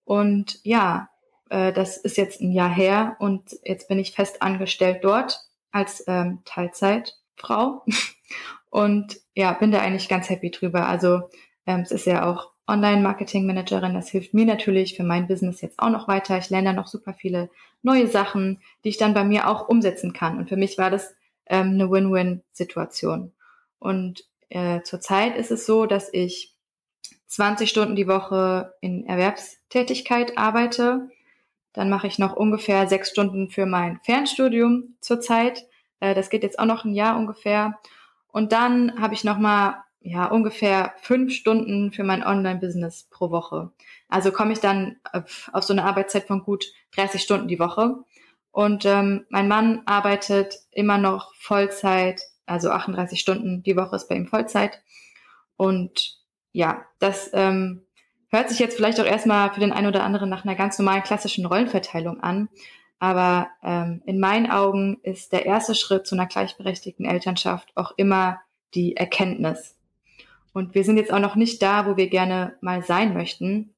[0.05, 1.09] Und ja,
[1.49, 5.39] äh, das ist jetzt ein Jahr her und jetzt bin ich fest angestellt dort
[5.71, 7.85] als ähm, Teilzeitfrau
[8.69, 10.87] und ja, bin da eigentlich ganz happy drüber.
[10.87, 11.29] Also
[11.65, 13.93] ähm, es ist ja auch Online-Marketing-Managerin.
[13.93, 16.37] Das hilft mir natürlich für mein Business jetzt auch noch weiter.
[16.37, 17.49] Ich lerne da noch super viele
[17.81, 20.37] neue Sachen, die ich dann bei mir auch umsetzen kann.
[20.37, 21.15] Und für mich war das
[21.47, 23.33] ähm, eine Win-Win-Situation.
[23.79, 26.55] Und äh, zurzeit ist es so, dass ich
[27.29, 31.09] 20 Stunden die Woche in Erwerbstätigkeit arbeite
[31.73, 35.65] dann mache ich noch ungefähr sechs Stunden für mein Fernstudium zurzeit.
[35.99, 37.79] Äh, das geht jetzt auch noch ein Jahr ungefähr.
[38.27, 43.71] Und dann habe ich noch mal ja ungefähr fünf Stunden für mein Online-Business pro Woche.
[44.07, 46.65] Also komme ich dann auf, auf, so eine Arbeitszeit von gut
[46.95, 47.95] 30 Stunden die Woche.
[48.51, 54.15] Und ähm, mein Mann arbeitet immer noch Vollzeit, also 38 Stunden die Woche ist bei
[54.15, 54.81] ihm Vollzeit.
[55.55, 56.18] Und
[56.51, 57.85] ja, das ähm,
[58.31, 61.01] Hört sich jetzt vielleicht auch erstmal für den einen oder anderen nach einer ganz normalen
[61.01, 62.49] klassischen Rollenverteilung an.
[62.99, 68.39] Aber ähm, in meinen Augen ist der erste Schritt zu einer gleichberechtigten Elternschaft auch immer
[68.75, 69.75] die Erkenntnis.
[70.53, 73.73] Und wir sind jetzt auch noch nicht da, wo wir gerne mal sein möchten.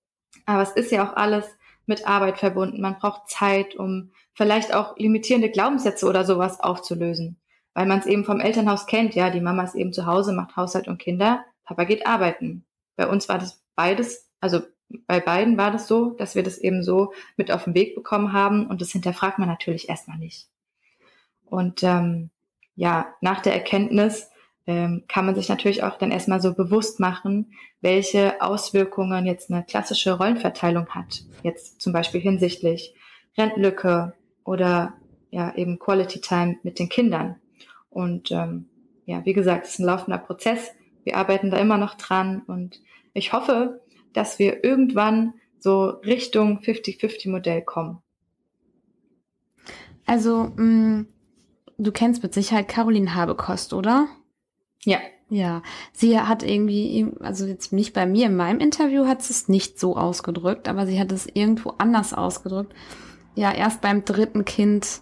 [0.45, 1.45] Aber es ist ja auch alles
[1.85, 2.81] mit Arbeit verbunden.
[2.81, 7.37] Man braucht Zeit, um vielleicht auch limitierende Glaubenssätze oder sowas aufzulösen.
[7.73, 10.57] Weil man es eben vom Elternhaus kennt, ja, die Mama ist eben zu Hause, macht
[10.57, 12.65] Haushalt und Kinder, Papa geht arbeiten.
[12.95, 14.61] Bei uns war das beides also
[15.07, 18.33] bei beiden war das so, dass wir das eben so mit auf den Weg bekommen
[18.33, 20.49] haben und das hinterfragt man natürlich erstmal nicht.
[21.45, 22.29] Und ähm,
[22.75, 24.29] ja, nach der Erkenntnis
[24.67, 29.63] ähm, kann man sich natürlich auch dann erstmal so bewusst machen, welche Auswirkungen jetzt eine
[29.63, 31.23] klassische Rollenverteilung hat.
[31.43, 32.93] Jetzt zum Beispiel hinsichtlich
[33.37, 34.93] Rentenlücke oder
[35.29, 37.37] ja eben Quality Time mit den Kindern.
[37.89, 38.69] Und ähm,
[39.05, 40.71] ja, wie gesagt, es ist ein laufender Prozess.
[41.03, 42.81] Wir arbeiten da immer noch dran und
[43.13, 43.81] ich hoffe,
[44.13, 48.01] dass wir irgendwann so Richtung 50-50-Modell kommen?
[50.05, 51.07] Also, mh, mm,
[51.77, 54.07] du kennst mit Sicherheit Caroline Habekost, oder?
[54.83, 54.99] Ja.
[55.33, 55.61] Ja,
[55.93, 59.79] sie hat irgendwie, also jetzt nicht bei mir, in meinem Interview hat sie es nicht
[59.79, 62.73] so ausgedrückt, aber sie hat es irgendwo anders ausgedrückt.
[63.35, 64.99] Ja, erst beim dritten Kind,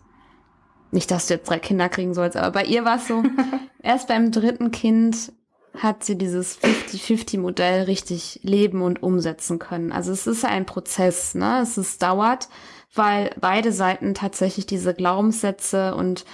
[0.91, 3.23] nicht, dass du jetzt drei Kinder kriegen sollst, aber bei ihr war es so,
[3.81, 5.33] erst beim dritten Kind
[5.77, 9.91] hat sie dieses 50-50-Modell richtig leben und umsetzen können.
[9.91, 11.60] Also es ist ein Prozess, ne?
[11.62, 12.49] Es ist, dauert,
[12.93, 16.25] weil beide Seiten tatsächlich diese Glaubenssätze und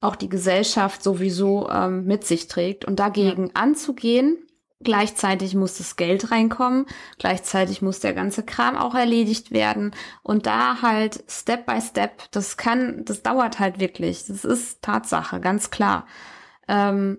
[0.00, 2.84] auch die Gesellschaft sowieso ähm, mit sich trägt.
[2.84, 3.52] Und dagegen ja.
[3.54, 4.38] anzugehen,
[4.82, 6.86] gleichzeitig muss das Geld reinkommen,
[7.18, 9.94] gleichzeitig muss der ganze Kram auch erledigt werden.
[10.22, 14.24] Und da halt Step by Step, das kann, das dauert halt wirklich.
[14.26, 16.06] Das ist Tatsache, ganz klar.
[16.66, 17.18] Ähm,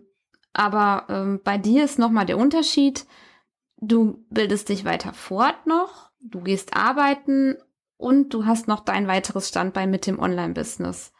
[0.54, 3.06] aber ähm, bei dir ist nochmal der Unterschied.
[3.78, 7.58] Du bildest dich weiter fort noch, du gehst arbeiten
[7.98, 11.14] und du hast noch dein weiteres Standbein mit dem Online-Business.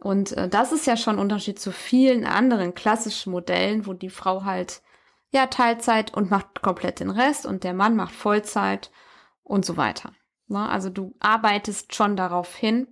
[0.00, 4.10] Und äh, das ist ja schon ein Unterschied zu vielen anderen klassischen Modellen, wo die
[4.10, 4.82] Frau halt
[5.30, 8.90] ja Teilzeit und macht komplett den Rest und der Mann macht Vollzeit
[9.42, 10.12] und so weiter.
[10.46, 12.86] Na, also du arbeitest schon darauf hin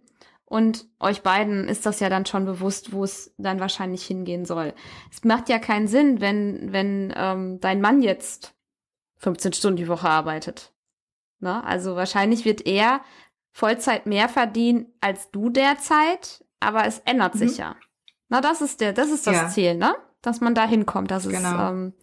[0.53, 4.75] und euch beiden ist das ja dann schon bewusst, wo es dann wahrscheinlich hingehen soll.
[5.11, 8.55] Es macht ja keinen Sinn, wenn, wenn ähm, dein Mann jetzt
[9.17, 10.75] 15 Stunden die Woche arbeitet.
[11.39, 13.01] Na, also wahrscheinlich wird er
[13.53, 17.59] Vollzeit mehr verdienen als du derzeit, aber es ändert sich mhm.
[17.59, 17.77] ja.
[18.29, 19.49] Na, das ist der, das ist das ja.
[19.49, 19.95] Ziel, ne?
[20.21, 21.39] Dass man da hinkommt, dass genau.
[21.39, 21.95] es ähm,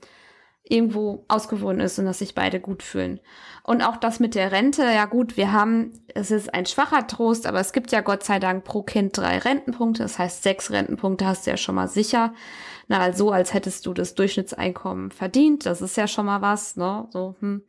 [0.69, 3.19] irgendwo ausgewogen ist und dass sich beide gut fühlen.
[3.63, 7.45] Und auch das mit der Rente, ja gut, wir haben, es ist ein schwacher Trost,
[7.45, 11.25] aber es gibt ja Gott sei Dank pro Kind drei Rentenpunkte, das heißt sechs Rentenpunkte
[11.25, 12.34] hast du ja schon mal sicher.
[12.88, 17.08] Na, also als hättest du das Durchschnittseinkommen verdient, das ist ja schon mal was, ne?
[17.12, 17.63] So, hm.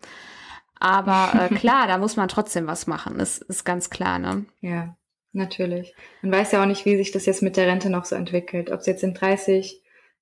[0.79, 4.45] Aber äh, klar, da muss man trotzdem was machen, das ist ganz klar, ne?
[4.61, 4.97] Ja.
[5.33, 5.95] Natürlich.
[6.23, 8.69] Man weiß ja auch nicht, wie sich das jetzt mit der Rente noch so entwickelt.
[8.73, 9.81] Ob es jetzt in 30,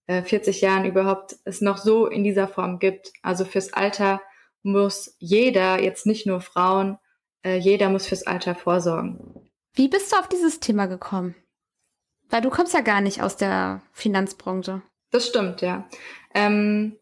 [0.08, 3.12] äh, 40 Jahren überhaupt es noch so in dieser Form gibt.
[3.22, 4.20] Also fürs Alter
[4.64, 6.98] muss jeder, jetzt nicht nur Frauen,
[7.44, 9.48] äh, jeder muss fürs Alter vorsorgen.
[9.74, 11.36] Wie bist du auf dieses Thema gekommen?
[12.28, 14.82] Weil du kommst ja gar nicht aus der Finanzbranche.
[15.10, 15.88] Das stimmt, ja.
[16.34, 16.96] Ähm,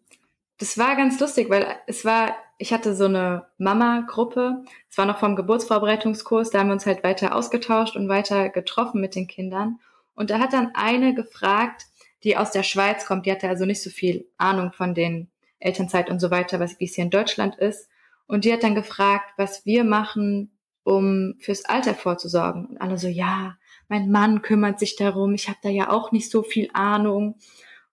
[0.58, 4.64] das war ganz lustig, weil es war ich hatte so eine Mama-Gruppe.
[4.90, 6.50] Es war noch vom Geburtsvorbereitungskurs.
[6.50, 9.78] Da haben wir uns halt weiter ausgetauscht und weiter getroffen mit den Kindern.
[10.14, 11.84] Und da hat dann eine gefragt,
[12.26, 13.24] die aus der Schweiz kommt.
[13.24, 16.84] Die hatte also nicht so viel Ahnung von den Elternzeit und so weiter, was, wie
[16.84, 17.88] es hier in Deutschland ist.
[18.26, 20.50] Und die hat dann gefragt, was wir machen,
[20.82, 22.66] um fürs Alter vorzusorgen.
[22.66, 23.56] Und alle so, ja,
[23.88, 25.34] mein Mann kümmert sich darum.
[25.34, 27.36] Ich habe da ja auch nicht so viel Ahnung.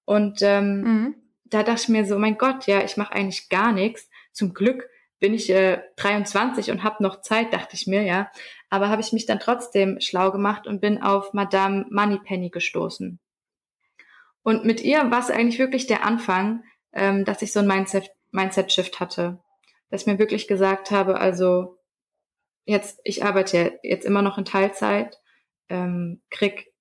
[0.04, 1.16] Und ähm, mhm.
[1.46, 4.10] da dachte ich mir so, mein Gott, ja, ich mache eigentlich gar nichts.
[4.32, 8.32] Zum Glück bin ich äh, 23 und habe noch Zeit, dachte ich mir, ja.
[8.72, 13.20] Aber habe ich mich dann trotzdem schlau gemacht und bin auf Madame Moneypenny gestoßen.
[14.44, 18.12] Und mit ihr war es eigentlich wirklich der Anfang, ähm, dass ich so ein Mindset,
[18.32, 19.40] Mindset-Shift hatte.
[19.90, 21.78] Dass ich mir wirklich gesagt habe, also
[22.66, 25.18] jetzt, ich arbeite jetzt immer noch in Teilzeit,
[25.70, 26.72] ähm, krieg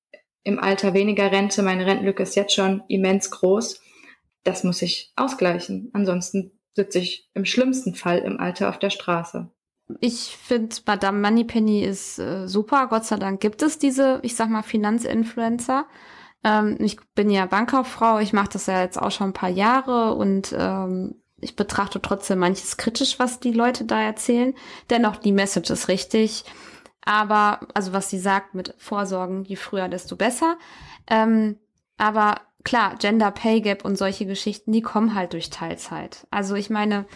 [0.44, 3.80] im Alter weniger Rente, meine Rentenlücke ist jetzt schon immens groß.
[4.42, 5.90] Das muss ich ausgleichen.
[5.92, 9.50] Ansonsten sitze ich im schlimmsten Fall im Alter auf der Straße.
[10.00, 12.88] Ich finde, Madame Moneypenny ist äh, super.
[12.88, 15.86] Gott sei Dank gibt es diese, ich sag mal, Finanzinfluencer.
[16.44, 20.14] Ähm, ich bin ja Bankkauffrau, ich mache das ja jetzt auch schon ein paar Jahre
[20.14, 24.54] und ähm, ich betrachte trotzdem manches kritisch, was die Leute da erzählen.
[24.90, 26.44] Dennoch, die Message ist richtig.
[27.04, 30.56] Aber, also was sie sagt mit Vorsorgen, je früher, desto besser.
[31.08, 31.58] Ähm,
[31.96, 36.28] aber klar, Gender Pay Gap und solche Geschichten, die kommen halt durch Teilzeit.
[36.30, 37.06] Also ich meine,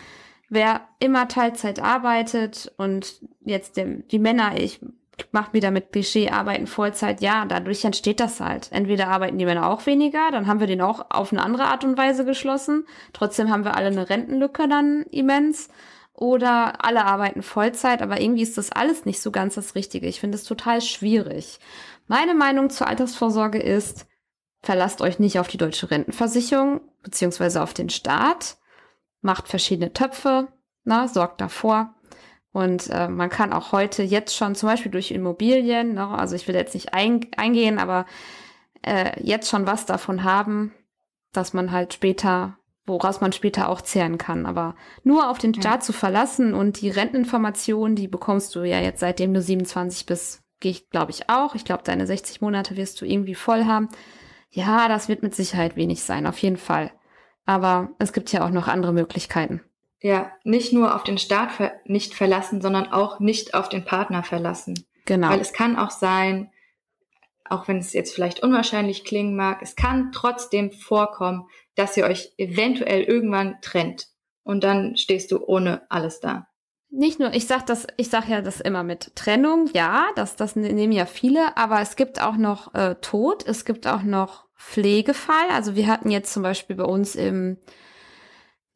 [0.48, 4.80] wer immer Teilzeit arbeitet und jetzt dem, die Männer, ich
[5.32, 8.68] mach wieder mit Klischee, arbeiten Vollzeit, ja, dadurch entsteht das halt.
[8.72, 11.84] Entweder arbeiten die Männer auch weniger, dann haben wir den auch auf eine andere Art
[11.84, 12.86] und Weise geschlossen.
[13.12, 15.68] Trotzdem haben wir alle eine Rentenlücke dann immens.
[16.12, 20.06] Oder alle arbeiten Vollzeit, aber irgendwie ist das alles nicht so ganz das Richtige.
[20.06, 21.58] Ich finde es total schwierig.
[22.06, 24.06] Meine Meinung zur Altersvorsorge ist,
[24.66, 28.56] Verlasst euch nicht auf die deutsche Rentenversicherung beziehungsweise auf den Staat.
[29.20, 30.48] Macht verschiedene Töpfe,
[30.82, 31.94] na, sorgt davor.
[32.52, 36.48] Und äh, man kann auch heute jetzt schon zum Beispiel durch Immobilien, ne, also ich
[36.48, 38.06] will jetzt nicht ein, eingehen, aber
[38.82, 40.72] äh, jetzt schon was davon haben,
[41.32, 42.56] dass man halt später,
[42.86, 44.46] woraus man später auch zehren kann.
[44.46, 45.80] Aber nur auf den Staat ja.
[45.80, 50.70] zu verlassen und die Renteninformationen, die bekommst du ja jetzt seitdem du 27 bist, gehe
[50.70, 51.54] ich, glaube ich, auch.
[51.54, 53.88] Ich glaube, deine 60 Monate wirst du irgendwie voll haben.
[54.50, 56.92] Ja, das wird mit Sicherheit wenig sein, auf jeden Fall.
[57.44, 59.60] Aber es gibt ja auch noch andere Möglichkeiten.
[60.00, 64.22] Ja, nicht nur auf den Staat ver nicht verlassen, sondern auch nicht auf den Partner
[64.22, 64.86] verlassen.
[65.06, 65.30] Genau.
[65.30, 66.50] Weil es kann auch sein,
[67.48, 72.32] auch wenn es jetzt vielleicht unwahrscheinlich klingen mag, es kann trotzdem vorkommen, dass ihr euch
[72.38, 74.08] eventuell irgendwann trennt
[74.42, 76.48] und dann stehst du ohne alles da.
[76.88, 80.56] Nicht nur, ich sag das, ich sag ja das immer mit Trennung, ja, das, das
[80.56, 84.46] ne-, nehmen ja viele, aber es gibt auch noch äh, Tod, es gibt auch noch
[84.56, 85.48] Pflegefall.
[85.52, 87.58] Also wir hatten jetzt zum Beispiel bei uns im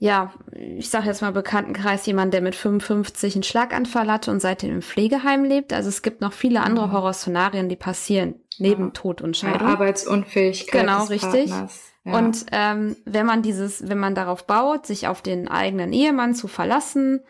[0.03, 4.71] ja, ich sage jetzt mal Bekanntenkreis, jemand, der mit 55 einen Schlaganfall hatte und seitdem
[4.71, 5.75] im Pflegeheim lebt.
[5.75, 6.93] Also es gibt noch viele andere mhm.
[6.93, 8.91] Horrorszenarien, die passieren, neben ja.
[8.93, 9.69] Tod und Scheidung.
[9.69, 10.81] Ja, Arbeitsunfähigkeit.
[10.81, 11.51] Genau, richtig.
[11.51, 12.19] Ja.
[12.19, 16.49] Und ähm, wenn man dieses, wenn man darauf baut, sich auf den eigenen Ehemann zu
[16.49, 17.21] verlassen,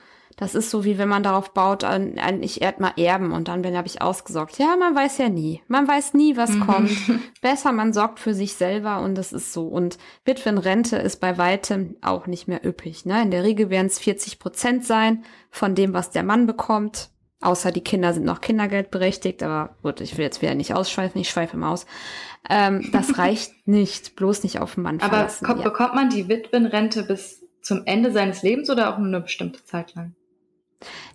[0.40, 3.48] das ist so wie wenn man darauf baut, an, an ich erd mal erben und
[3.48, 4.59] dann bin habe ich ausgesorgt.
[4.59, 5.62] Ja, man weiß ja nie.
[5.68, 6.66] Man weiß nie, was mhm.
[6.66, 6.90] kommt.
[7.42, 9.68] Besser, man sorgt für sich selber und das ist so.
[9.68, 13.05] Und Witwenrente ist bei weitem auch nicht mehr üppig.
[13.05, 13.20] Ne?
[13.20, 17.11] In der Regel werden es 40 Prozent sein von dem, was der Mann bekommt.
[17.42, 21.29] Außer die Kinder sind noch kindergeldberechtigt, aber gut, ich will jetzt wieder nicht ausschweifen, ich
[21.29, 21.85] schweife mal aus.
[22.48, 25.46] Ähm, das reicht nicht, bloß nicht auf den Mann Aber verlassen.
[25.46, 25.55] Ja.
[25.55, 29.94] bekommt man die Witwenrente bis zum Ende seines Lebens oder auch nur eine bestimmte Zeit
[29.94, 30.14] lang?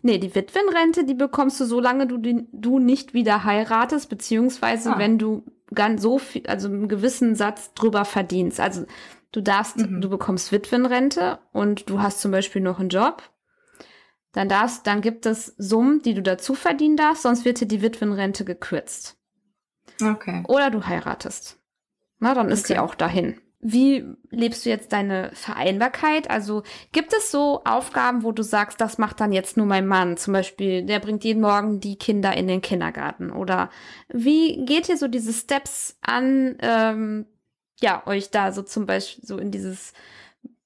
[0.01, 4.99] Nee, die Witwenrente, die bekommst du, solange du, die, du nicht wieder heiratest, beziehungsweise ah.
[4.99, 8.59] wenn du ganz so viel, also einen gewissen Satz drüber verdienst.
[8.59, 8.85] Also
[9.31, 10.01] du darfst, mhm.
[10.01, 13.23] du bekommst Witwenrente und du hast zum Beispiel noch einen Job.
[14.31, 17.81] Dann darfst, dann gibt es Summen, die du dazu verdienen darfst, sonst wird dir die
[17.81, 19.17] Witwenrente gekürzt.
[20.01, 20.43] Okay.
[20.47, 21.57] Oder du heiratest.
[22.19, 22.73] Na, dann ist okay.
[22.73, 23.39] die auch dahin.
[23.67, 26.29] Wie lebst du jetzt deine Vereinbarkeit?
[26.29, 30.17] Also gibt es so Aufgaben, wo du sagst, das macht dann jetzt nur mein Mann?
[30.17, 33.31] Zum Beispiel, der bringt jeden Morgen die Kinder in den Kindergarten.
[33.31, 33.71] Oder
[34.07, 37.25] wie geht ihr so diese Steps an, ähm,
[37.81, 39.93] ja, euch da so zum Beispiel so in dieses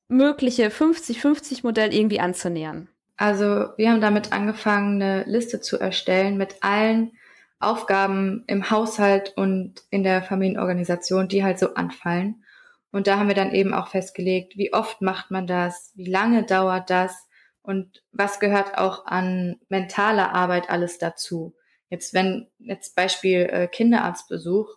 [0.10, 2.90] mögliche 50-50-Modell irgendwie anzunähern?
[3.16, 7.14] Also wir haben damit angefangen, eine Liste zu erstellen mit allen
[7.60, 12.44] Aufgaben im Haushalt und in der Familienorganisation, die halt so anfallen.
[12.92, 16.44] Und da haben wir dann eben auch festgelegt, wie oft macht man das, wie lange
[16.44, 17.28] dauert das
[17.62, 21.56] und was gehört auch an mentaler Arbeit alles dazu.
[21.90, 24.76] Jetzt wenn, jetzt Beispiel äh, Kinderarztbesuch,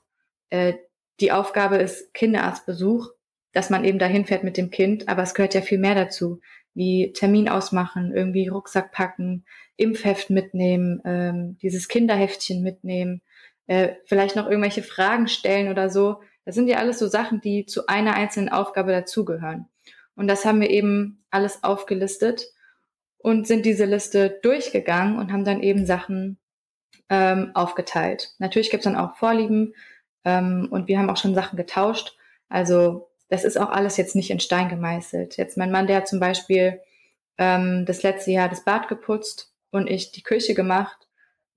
[0.50, 0.74] äh,
[1.20, 3.10] die Aufgabe ist Kinderarztbesuch,
[3.52, 6.40] dass man eben dahin fährt mit dem Kind, aber es gehört ja viel mehr dazu,
[6.74, 9.44] wie Termin ausmachen, irgendwie Rucksack packen,
[9.76, 13.20] Impfheft mitnehmen, ähm, dieses Kinderheftchen mitnehmen,
[13.66, 16.20] äh, vielleicht noch irgendwelche Fragen stellen oder so.
[16.44, 19.68] Das sind ja alles so Sachen, die zu einer einzelnen Aufgabe dazugehören.
[20.14, 22.46] Und das haben wir eben alles aufgelistet
[23.18, 26.38] und sind diese Liste durchgegangen und haben dann eben Sachen
[27.08, 28.34] ähm, aufgeteilt.
[28.38, 29.74] Natürlich gibt's dann auch Vorlieben
[30.24, 32.16] ähm, und wir haben auch schon Sachen getauscht.
[32.48, 35.36] Also das ist auch alles jetzt nicht in Stein gemeißelt.
[35.36, 36.80] Jetzt mein Mann, der hat zum Beispiel
[37.38, 41.01] ähm, das letzte Jahr das Bad geputzt und ich die Küche gemacht.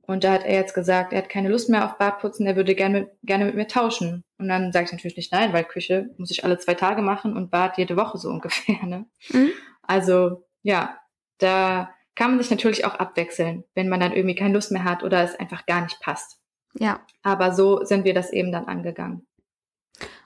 [0.07, 2.75] Und da hat er jetzt gesagt, er hat keine Lust mehr auf Badputzen, er würde
[2.75, 4.23] gerne mit, gerne mit mir tauschen.
[4.37, 7.35] Und dann sage ich natürlich nicht nein, weil Küche muss ich alle zwei Tage machen
[7.35, 8.85] und Bad jede Woche so ungefähr.
[8.85, 9.05] Ne?
[9.29, 9.51] Mhm.
[9.81, 10.97] Also ja,
[11.39, 15.03] da kann man sich natürlich auch abwechseln, wenn man dann irgendwie keine Lust mehr hat
[15.03, 16.39] oder es einfach gar nicht passt.
[16.77, 17.01] Ja.
[17.23, 19.25] Aber so sind wir das eben dann angegangen.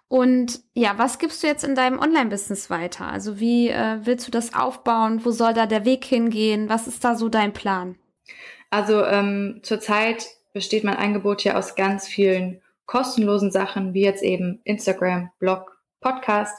[0.08, 3.08] Und ja, was gibst du jetzt in deinem Online-Business weiter?
[3.08, 5.24] Also wie äh, willst du das aufbauen?
[5.24, 6.68] Wo soll da der Weg hingehen?
[6.68, 7.96] Was ist da so dein Plan?
[8.70, 14.62] Also ähm, zurzeit besteht mein Angebot ja aus ganz vielen kostenlosen Sachen, wie jetzt eben
[14.64, 16.56] Instagram, Blog, Podcast.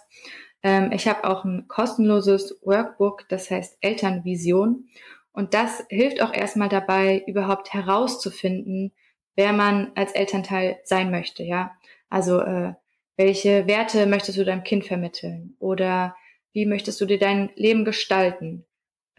[0.62, 4.88] Ähm, ich habe auch ein kostenloses Workbook, das heißt Elternvision.
[5.32, 8.92] Und das hilft auch erstmal dabei, überhaupt herauszufinden,
[9.36, 11.72] wer man als Elternteil sein möchte, ja.
[12.08, 12.74] Also äh,
[13.16, 15.56] welche Werte möchtest du deinem Kind vermitteln?
[15.58, 16.16] Oder
[16.52, 18.66] wie möchtest du dir dein Leben gestalten?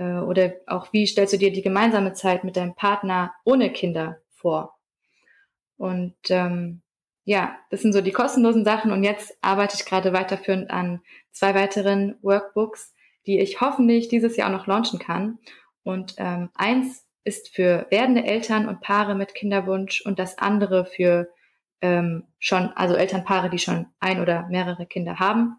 [0.01, 4.17] Äh, oder auch wie stellst du dir die gemeinsame Zeit mit deinem Partner ohne Kinder
[4.29, 4.79] vor?
[5.77, 6.81] Und ähm,
[7.23, 8.91] ja, das sind so die kostenlosen Sachen.
[8.91, 12.93] Und jetzt arbeite ich gerade weiterführend an zwei weiteren Workbooks,
[13.27, 15.37] die ich hoffentlich dieses Jahr auch noch launchen kann.
[15.83, 21.29] Und ähm, eins ist für werdende Eltern und Paare mit Kinderwunsch und das andere für
[21.81, 25.57] ähm, schon, also Elternpaare, die schon ein oder mehrere Kinder haben.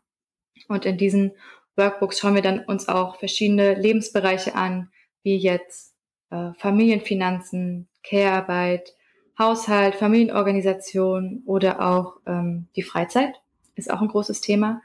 [0.68, 1.32] Und in diesen
[1.76, 4.90] Workbooks schauen wir dann uns auch verschiedene Lebensbereiche an,
[5.22, 5.94] wie jetzt
[6.30, 8.94] äh, Familienfinanzen, Care-Arbeit,
[9.38, 13.40] Haushalt, Familienorganisation oder auch ähm, die Freizeit
[13.74, 14.82] ist auch ein großes Thema.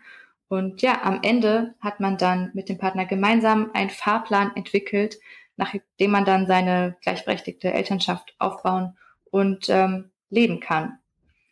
[0.48, 5.20] Und ja, am Ende hat man dann mit dem Partner gemeinsam einen Fahrplan entwickelt,
[5.58, 8.98] nachdem man dann seine gleichberechtigte Elternschaft aufbauen
[9.30, 11.00] und ähm, leben kann.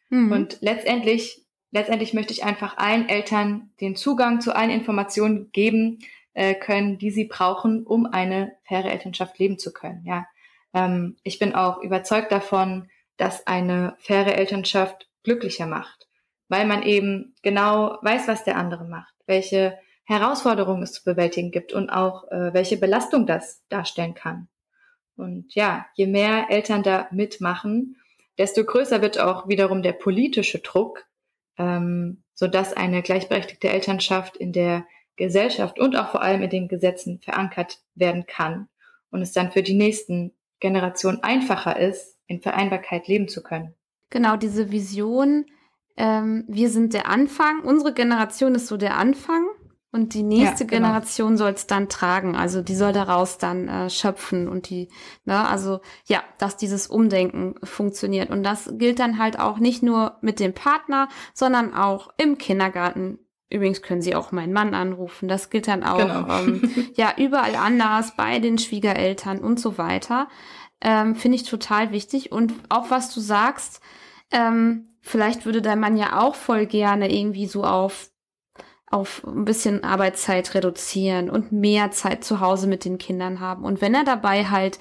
[0.10, 0.32] Mhm.
[0.32, 1.45] Und letztendlich,
[1.76, 6.00] letztendlich möchte ich einfach allen Eltern den Zugang zu allen Informationen geben,
[6.34, 10.02] äh, können, die sie brauchen, um eine faire Elternschaft leben zu können.
[10.06, 10.26] Ja,
[10.74, 16.08] ähm, ich bin auch überzeugt davon, dass eine faire Elternschaft glücklicher macht,
[16.48, 21.74] weil man eben genau weiß, was der andere macht, welche Herausforderungen es zu bewältigen gibt
[21.74, 24.48] und auch äh, welche Belastung das darstellen kann.
[25.18, 27.98] Und ja, je mehr Eltern da mitmachen,
[28.38, 31.06] desto größer wird auch wiederum der politische Druck,
[31.58, 34.86] ähm, so dass eine gleichberechtigte Elternschaft in der
[35.16, 38.68] Gesellschaft und auch vor allem in den Gesetzen verankert werden kann
[39.12, 43.74] und es dann für die nächsten Generationen einfacher ist, in Vereinbarkeit leben zu können.
[44.10, 45.46] Genau, diese Vision,
[45.98, 49.46] ähm, wir sind der Anfang, unsere Generation ist so der Anfang
[49.96, 50.88] und die nächste ja, genau.
[50.88, 52.36] Generation soll es dann tragen.
[52.36, 54.90] Also die soll daraus dann äh, schöpfen und die,
[55.24, 58.30] ne, also ja, dass dieses Umdenken funktioniert.
[58.30, 63.20] Und das gilt dann halt auch nicht nur mit dem Partner, sondern auch im Kindergarten.
[63.50, 65.30] Übrigens können Sie auch meinen Mann anrufen.
[65.30, 66.40] Das gilt dann auch genau.
[66.40, 70.28] ähm, ja überall anders bei den Schwiegereltern und so weiter.
[70.82, 72.34] Ähm, Finde ich total wichtig.
[72.34, 73.80] Und auch was du sagst,
[74.30, 78.10] ähm, vielleicht würde dein Mann ja auch voll gerne irgendwie so auf
[78.88, 83.64] auf ein bisschen Arbeitszeit reduzieren und mehr Zeit zu Hause mit den Kindern haben.
[83.64, 84.80] Und wenn er dabei halt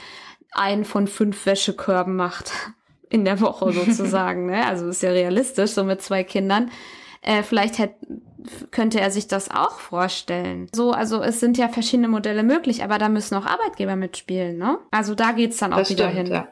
[0.53, 2.53] einen von fünf Wäschekörben macht
[3.09, 4.67] in der Woche sozusagen, ne?
[4.67, 6.71] also ist ja realistisch, so mit zwei Kindern,
[7.23, 7.97] äh, vielleicht hätte
[8.71, 10.69] könnte er sich das auch vorstellen.
[10.75, 14.79] So, also es sind ja verschiedene Modelle möglich, aber da müssen auch Arbeitgeber mitspielen, ne?
[14.91, 16.35] Also da geht's dann auch das wieder stimmt, hin.
[16.35, 16.49] Ja.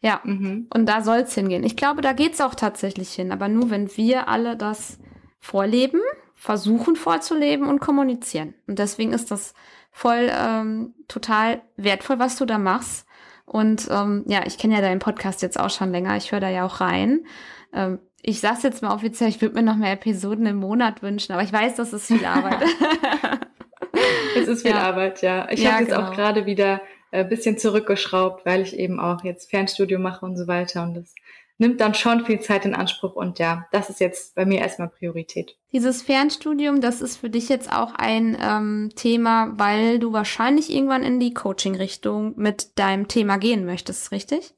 [0.00, 0.66] Ja, mhm.
[0.74, 1.62] und da soll's hingehen.
[1.62, 4.98] Ich glaube, da geht's auch tatsächlich hin, aber nur wenn wir alle das
[5.38, 6.00] vorleben
[6.36, 8.54] versuchen vorzuleben und kommunizieren.
[8.68, 9.54] Und deswegen ist das
[9.90, 13.06] voll ähm, total wertvoll, was du da machst.
[13.46, 16.16] Und ähm, ja, ich kenne ja deinen Podcast jetzt auch schon länger.
[16.16, 17.24] Ich höre da ja auch rein.
[17.72, 21.32] Ähm, ich sag's jetzt mal offiziell, ich würde mir noch mehr Episoden im Monat wünschen,
[21.32, 22.58] aber ich weiß, das ist viel Arbeit.
[24.36, 24.82] es ist viel ja.
[24.82, 25.46] Arbeit, ja.
[25.50, 26.08] Ich ja, habe jetzt genau.
[26.08, 26.82] auch gerade wieder
[27.12, 30.82] ein äh, bisschen zurückgeschraubt, weil ich eben auch jetzt Fernstudio mache und so weiter.
[30.82, 31.14] Und das
[31.58, 34.88] nimmt dann schon viel Zeit in Anspruch und ja, das ist jetzt bei mir erstmal
[34.88, 35.56] Priorität.
[35.72, 41.02] Dieses Fernstudium, das ist für dich jetzt auch ein ähm, Thema, weil du wahrscheinlich irgendwann
[41.02, 44.52] in die Coaching-Richtung mit deinem Thema gehen möchtest, richtig?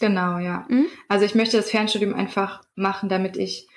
[0.00, 0.66] Genau, ja.
[0.68, 0.86] Mhm.
[1.08, 3.68] Also ich möchte das Fernstudium einfach machen, damit ich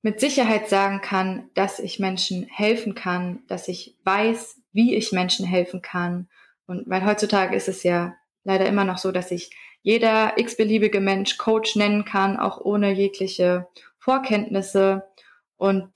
[0.00, 5.46] mit Sicherheit sagen kann, dass ich Menschen helfen kann, dass ich weiß, wie ich Menschen
[5.46, 6.28] helfen kann.
[6.66, 9.50] Und weil heutzutage ist es ja leider immer noch so, dass ich
[9.82, 13.68] jeder x-beliebige Mensch Coach nennen kann, auch ohne jegliche
[13.98, 15.08] Vorkenntnisse.
[15.56, 15.90] Und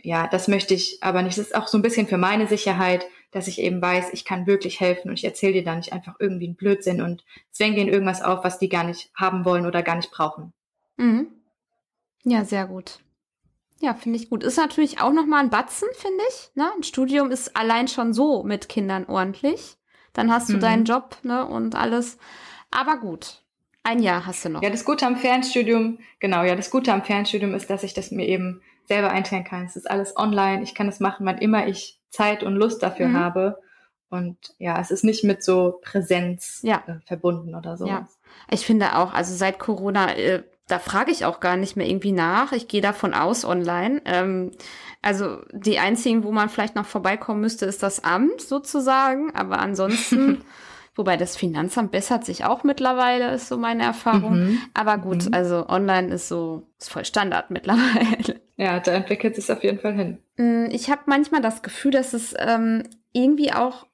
[0.00, 1.38] ja, das möchte ich aber nicht.
[1.38, 4.46] Das ist auch so ein bisschen für meine Sicherheit, dass ich eben weiß, ich kann
[4.46, 7.90] wirklich helfen und ich erzähle dir da nicht einfach irgendwie einen Blödsinn und zwänge denen
[7.90, 10.52] irgendwas auf, was die gar nicht haben wollen oder gar nicht brauchen.
[10.96, 11.28] Mhm.
[12.24, 13.00] Ja, sehr gut.
[13.80, 14.44] Ja, finde ich gut.
[14.44, 16.50] Ist natürlich auch nochmal ein Batzen, finde ich.
[16.54, 16.70] Ne?
[16.76, 19.76] Ein Studium ist allein schon so mit Kindern ordentlich.
[20.12, 20.60] Dann hast du mhm.
[20.60, 22.18] deinen Job ne, und alles.
[22.72, 23.42] Aber gut,
[23.84, 24.62] ein Jahr hast du noch.
[24.62, 28.10] Ja, das Gute am Fernstudium, genau, ja, das Gute am Fernstudium ist, dass ich das
[28.10, 29.64] mir eben selber einteilen kann.
[29.64, 30.62] Es ist alles online.
[30.62, 33.16] Ich kann es machen, wann immer ich Zeit und Lust dafür mhm.
[33.16, 33.58] habe.
[34.10, 36.82] Und ja, es ist nicht mit so Präsenz ja.
[36.86, 37.86] äh, verbunden oder so.
[37.86, 38.08] Ja,
[38.50, 42.12] ich finde auch, also seit Corona, äh, da frage ich auch gar nicht mehr irgendwie
[42.12, 42.52] nach.
[42.52, 44.02] Ich gehe davon aus online.
[44.04, 44.52] Ähm,
[45.00, 49.34] also die einzigen, wo man vielleicht noch vorbeikommen müsste, ist das Amt sozusagen.
[49.34, 50.44] Aber ansonsten
[50.94, 54.40] Wobei das Finanzamt bessert sich auch mittlerweile, ist so meine Erfahrung.
[54.40, 54.58] Mhm.
[54.74, 55.34] Aber gut, mhm.
[55.34, 58.40] also online ist so, ist voll Standard mittlerweile.
[58.58, 60.18] Ja, da entwickelt es auf jeden Fall hin.
[60.36, 63.86] Mm, ich habe manchmal das Gefühl, dass es ähm, irgendwie auch,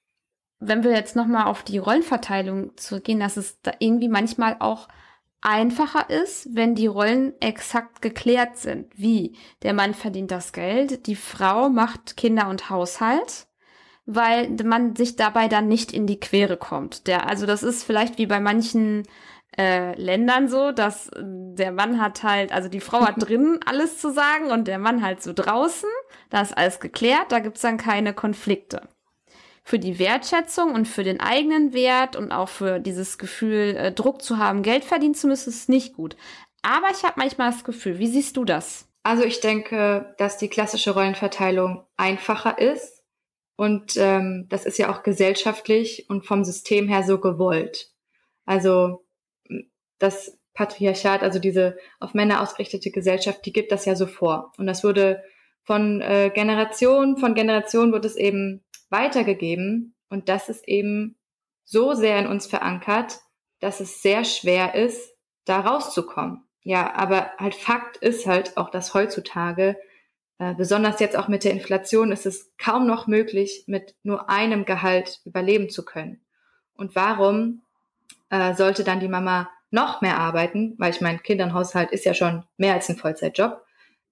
[0.59, 4.88] wenn wir jetzt nochmal auf die Rollenverteilung zurückgehen, dass es da irgendwie manchmal auch
[5.40, 8.92] einfacher ist, wenn die Rollen exakt geklärt sind.
[8.94, 9.36] Wie?
[9.62, 13.47] Der Mann verdient das Geld, die Frau macht Kinder und Haushalt
[14.11, 17.06] weil man sich dabei dann nicht in die Quere kommt.
[17.06, 19.02] Der, also das ist vielleicht wie bei manchen
[19.59, 24.11] äh, Ländern so, dass der Mann hat halt, also die Frau hat drinnen alles zu
[24.11, 25.90] sagen und der Mann halt so draußen.
[26.30, 28.88] Da ist alles geklärt, da gibt's dann keine Konflikte.
[29.62, 34.22] Für die Wertschätzung und für den eigenen Wert und auch für dieses Gefühl, äh, Druck
[34.22, 36.16] zu haben, Geld verdienen zu müssen, ist nicht gut.
[36.62, 38.88] Aber ich habe manchmal das Gefühl, wie siehst du das?
[39.02, 42.97] Also ich denke, dass die klassische Rollenverteilung einfacher ist
[43.59, 47.90] und ähm, das ist ja auch gesellschaftlich und vom System her so gewollt.
[48.46, 49.04] Also
[49.98, 54.52] das Patriarchat, also diese auf Männer ausgerichtete Gesellschaft, die gibt das ja so vor.
[54.59, 55.24] Und das wurde
[55.64, 59.96] von äh, Generation, von Generation wird es eben weitergegeben.
[60.09, 61.18] Und das ist eben
[61.64, 63.18] so sehr in uns verankert,
[63.59, 66.44] dass es sehr schwer ist, da rauszukommen.
[66.62, 69.76] Ja, aber halt Fakt ist halt auch, dass heutzutage
[70.57, 75.20] besonders jetzt auch mit der Inflation ist es kaum noch möglich, mit nur einem Gehalt
[75.24, 76.20] überleben zu können.
[76.74, 77.62] Und warum
[78.30, 82.45] äh, sollte dann die Mama noch mehr arbeiten, weil ich mein Kindernhaushalt ist ja schon
[82.57, 83.62] mehr als ein Vollzeitjob,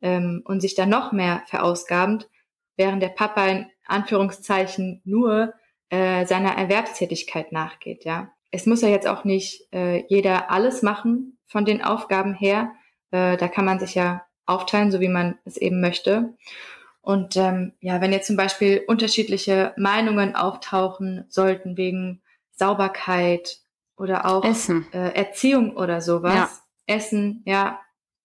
[0.02, 2.28] ähm, und sich dann noch mehr verausgabend,
[2.76, 5.54] während der Papa in Anführungszeichen nur
[5.88, 8.32] äh, seiner Erwerbstätigkeit nachgeht, ja.
[8.50, 12.72] Es muss ja jetzt auch nicht äh, jeder alles machen von den Aufgaben her.
[13.10, 16.34] Äh, da kann man sich ja aufteilen, so wie man es eben möchte.
[17.02, 22.22] Und ähm, ja, wenn jetzt zum Beispiel unterschiedliche Meinungen auftauchen sollten wegen
[22.52, 23.58] Sauberkeit
[23.96, 24.86] oder auch Essen.
[24.92, 26.50] Äh, Erziehung oder sowas, ja.
[26.86, 27.80] Essen, ja,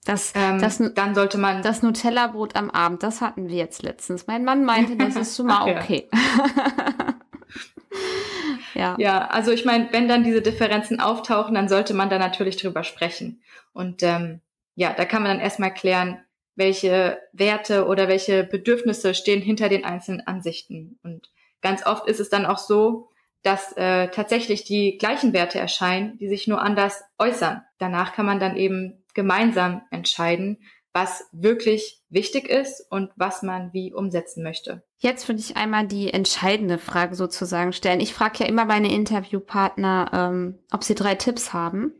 [0.06, 1.62] das, ähm, das, dann sollte man.
[1.62, 4.26] Das Nutella-Brot am Abend, das hatten wir jetzt letztens.
[4.26, 6.10] Mein Mann meinte, das ist schon mal okay.
[8.74, 8.96] ja.
[8.98, 12.84] ja, also ich meine, wenn dann diese Differenzen auftauchen, dann sollte man da natürlich drüber
[12.84, 13.44] sprechen.
[13.74, 14.42] Und ähm,
[14.76, 16.24] ja, da kann man dann erstmal klären,
[16.56, 21.00] welche Werte oder welche Bedürfnisse stehen hinter den einzelnen Ansichten.
[21.04, 23.10] Und ganz oft ist es dann auch so,
[23.44, 27.64] dass äh, tatsächlich die gleichen Werte erscheinen, die sich nur anders äußern.
[27.80, 30.60] Danach kann man dann eben gemeinsam entscheiden,
[30.94, 34.84] was wirklich wichtig ist und was man wie umsetzen möchte.
[34.98, 38.02] Jetzt würde ich einmal die entscheidende Frage sozusagen stellen.
[38.02, 41.94] Ich frage ja immer meine Interviewpartner, ähm, ob sie drei Tipps haben.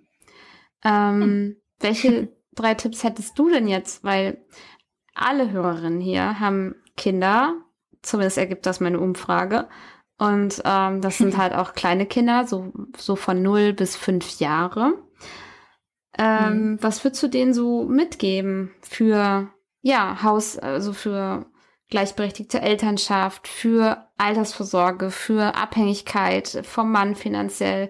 [0.84, 1.56] Ähm, hm.
[1.80, 4.04] Welche drei Tipps hättest du denn jetzt?
[4.04, 4.46] Weil
[5.14, 7.56] alle Hörerinnen hier haben Kinder,
[8.02, 9.68] zumindest ergibt das meine Umfrage.
[10.18, 14.94] Und ähm, das sind halt auch kleine Kinder, so, so von 0 bis 5 Jahre.
[16.18, 16.78] Ähm, mhm.
[16.82, 19.50] Was würdest du denen so mitgeben für
[19.82, 21.46] ja, Haus, also für
[21.90, 27.90] gleichberechtigte Elternschaft, für Altersvorsorge, für Abhängigkeit vom Mann finanziell,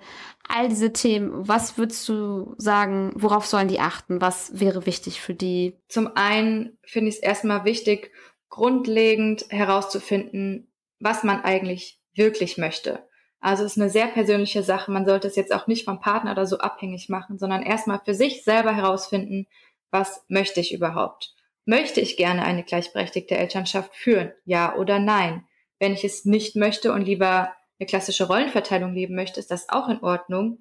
[0.53, 1.47] all diese Themen.
[1.47, 4.21] Was würdest du sagen, worauf sollen die achten?
[4.21, 5.77] Was wäre wichtig für die?
[5.87, 8.11] Zum einen finde ich es erstmal wichtig,
[8.49, 13.07] grundlegend herauszufinden, was man eigentlich wirklich möchte.
[13.39, 14.91] Also es ist eine sehr persönliche Sache.
[14.91, 18.13] Man sollte es jetzt auch nicht vom Partner oder so abhängig machen, sondern erstmal für
[18.13, 19.47] sich selber herausfinden,
[19.89, 21.33] was möchte ich überhaupt?
[21.65, 24.31] Möchte ich gerne eine gleichberechtigte Elternschaft führen?
[24.45, 25.45] Ja oder nein?
[25.79, 27.51] Wenn ich es nicht möchte und lieber
[27.81, 30.59] eine klassische Rollenverteilung leben möchte, ist das auch in Ordnung,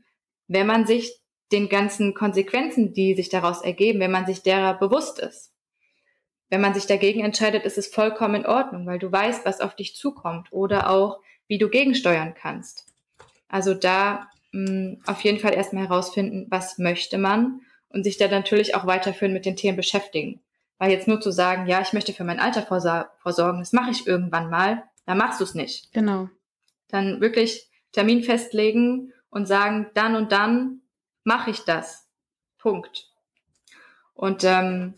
[0.49, 1.21] wenn man sich
[1.53, 5.53] den ganzen Konsequenzen, die sich daraus ergeben, wenn man sich derer bewusst ist.
[6.49, 9.77] Wenn man sich dagegen entscheidet, ist es vollkommen in Ordnung, weil du weißt, was auf
[9.77, 12.87] dich zukommt oder auch, wie du gegensteuern kannst.
[13.49, 17.61] Also da mh, mm, auf jeden Fall erstmal herausfinden, was möchte man
[17.91, 20.41] und sich da natürlich auch weiterführen mit den Themen beschäftigen.
[20.79, 24.07] Weil jetzt nur zu sagen, ja, ich möchte für mein Alter vorsorgen, das mache ich
[24.07, 25.93] irgendwann mal, dann machst du es nicht.
[25.93, 26.31] Genau.
[26.91, 30.82] Dann wirklich Termin festlegen und sagen, dann und dann
[31.24, 32.09] mache ich das.
[32.59, 33.09] Punkt.
[34.14, 34.95] Und ähm,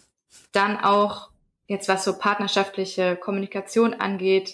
[0.53, 1.31] dann auch
[1.67, 4.53] jetzt was so partnerschaftliche Kommunikation angeht,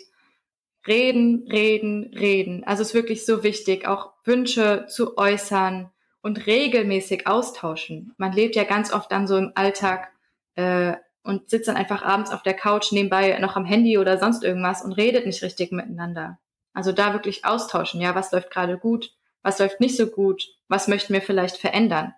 [0.87, 2.65] reden, reden, reden.
[2.65, 5.91] Also es ist wirklich so wichtig, auch Wünsche zu äußern
[6.23, 8.15] und regelmäßig austauschen.
[8.19, 10.13] Man lebt ja ganz oft dann so im Alltag
[10.55, 14.45] äh, und sitzt dann einfach abends auf der Couch nebenbei noch am Handy oder sonst
[14.45, 16.39] irgendwas und redet nicht richtig miteinander.
[16.79, 18.01] Also da wirklich austauschen.
[18.01, 19.13] Ja, was läuft gerade gut?
[19.43, 20.47] Was läuft nicht so gut?
[20.69, 22.15] Was möchten wir vielleicht verändern?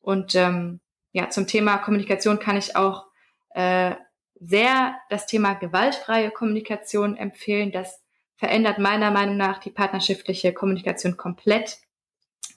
[0.00, 0.80] Und ähm,
[1.12, 3.08] ja, zum Thema Kommunikation kann ich auch
[3.50, 3.94] äh,
[4.36, 7.72] sehr das Thema gewaltfreie Kommunikation empfehlen.
[7.72, 8.00] Das
[8.36, 11.76] verändert meiner Meinung nach die partnerschaftliche Kommunikation komplett,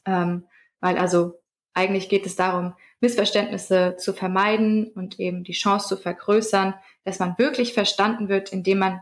[0.05, 0.47] ähm,
[0.79, 1.41] weil also
[1.73, 6.73] eigentlich geht es darum, Missverständnisse zu vermeiden und eben die Chance zu vergrößern,
[7.03, 9.01] dass man wirklich verstanden wird, indem man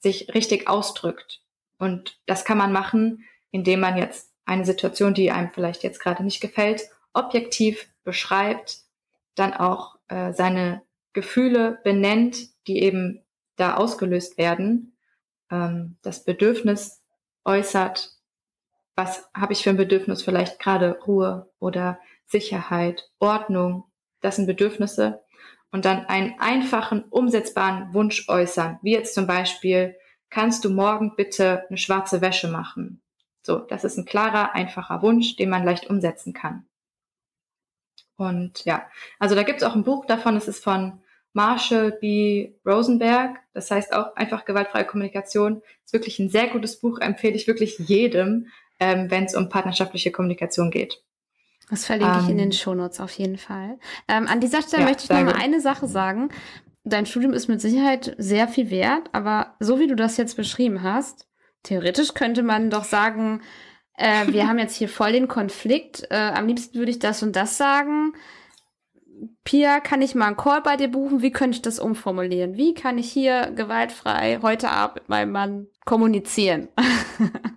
[0.00, 1.41] sich richtig ausdrückt.
[1.82, 6.22] Und das kann man machen, indem man jetzt eine Situation, die einem vielleicht jetzt gerade
[6.22, 8.82] nicht gefällt, objektiv beschreibt,
[9.34, 12.36] dann auch äh, seine Gefühle benennt,
[12.68, 13.24] die eben
[13.56, 14.96] da ausgelöst werden,
[15.50, 17.02] ähm, das Bedürfnis
[17.44, 18.12] äußert,
[18.94, 25.24] was habe ich für ein Bedürfnis, vielleicht gerade Ruhe oder Sicherheit, Ordnung, das sind Bedürfnisse,
[25.72, 29.96] und dann einen einfachen, umsetzbaren Wunsch äußern, wie jetzt zum Beispiel,
[30.32, 33.02] kannst du morgen bitte eine schwarze Wäsche machen?
[33.42, 36.64] So, das ist ein klarer, einfacher Wunsch, den man leicht umsetzen kann.
[38.16, 38.86] Und ja,
[39.18, 41.00] also da gibt es auch ein Buch davon, es ist von
[41.34, 42.54] Marshall B.
[42.64, 45.62] Rosenberg, das heißt auch einfach gewaltfreie Kommunikation.
[45.84, 48.48] Ist wirklich ein sehr gutes Buch, empfehle ich wirklich jedem,
[48.80, 51.02] ähm, wenn es um partnerschaftliche Kommunikation geht.
[51.68, 53.78] Das verlinke ähm, ich in den ähm, Shownotes auf jeden Fall.
[54.08, 56.30] Ähm, an dieser Stelle ja, möchte ich noch mal eine Sache sagen.
[56.84, 60.82] Dein Studium ist mit Sicherheit sehr viel wert, aber so wie du das jetzt beschrieben
[60.82, 61.28] hast,
[61.62, 63.42] theoretisch könnte man doch sagen,
[63.96, 66.06] äh, wir haben jetzt hier voll den Konflikt.
[66.10, 68.14] Äh, am liebsten würde ich das und das sagen
[69.44, 71.22] Pia, kann ich mal einen Call bei dir buchen?
[71.22, 72.56] Wie könnte ich das umformulieren?
[72.56, 76.68] Wie kann ich hier gewaltfrei heute Abend mit meinem Mann kommunizieren?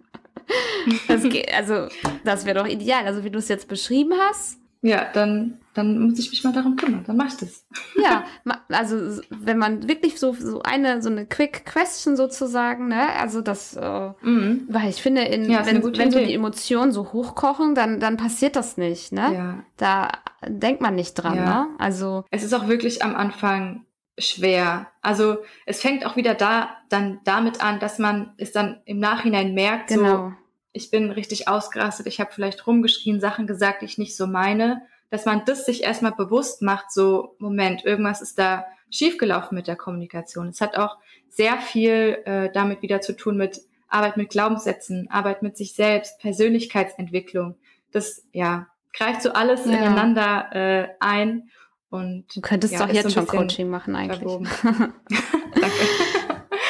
[1.07, 1.87] das geht, also,
[2.23, 3.05] das wäre doch ideal.
[3.05, 6.75] Also, wie du es jetzt beschrieben hast, ja, dann, dann muss ich mich mal darum
[6.75, 7.03] kümmern.
[7.07, 7.65] Dann mach ich das.
[8.01, 8.23] Ja,
[8.69, 13.75] also wenn man wirklich so, so eine, so eine Quick Question sozusagen, ne, also das,
[13.75, 14.67] äh, mhm.
[14.69, 18.55] weil ich finde, in, ja, wenn, wenn so die Emotionen so hochkochen, dann, dann passiert
[18.55, 19.33] das nicht, ne?
[19.33, 19.63] Ja.
[19.77, 20.09] Da
[20.47, 21.45] denkt man nicht dran, ja.
[21.45, 21.67] ne?
[21.79, 22.25] Also.
[22.31, 23.85] Es ist auch wirklich am Anfang
[24.17, 24.87] schwer.
[25.01, 29.53] Also es fängt auch wieder da, dann damit an, dass man es dann im Nachhinein
[29.53, 30.29] merkt, genau.
[30.29, 30.33] so,
[30.75, 34.81] ich bin richtig ausgerastet, ich habe vielleicht rumgeschrien, Sachen gesagt, die ich nicht so meine,
[35.09, 39.77] dass man das sich erstmal bewusst macht, so Moment, irgendwas ist da schiefgelaufen mit der
[39.77, 40.49] Kommunikation.
[40.49, 40.97] Es hat auch
[41.29, 46.19] sehr viel äh, damit wieder zu tun mit Arbeit mit Glaubenssätzen, Arbeit mit sich selbst,
[46.19, 47.55] Persönlichkeitsentwicklung.
[47.91, 49.73] Das ja greift so alles ja.
[49.73, 51.49] ineinander äh, ein.
[51.89, 54.23] Und, du könntest ja, doch jetzt so schon Coaching machen eigentlich.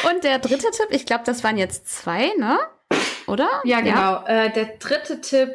[0.09, 2.59] Und der dritte Tipp, ich glaube, das waren jetzt zwei, ne?
[3.27, 3.49] Oder?
[3.63, 3.95] Ja, genau.
[3.95, 4.25] Ja.
[4.27, 5.49] Äh, der dritte Tipp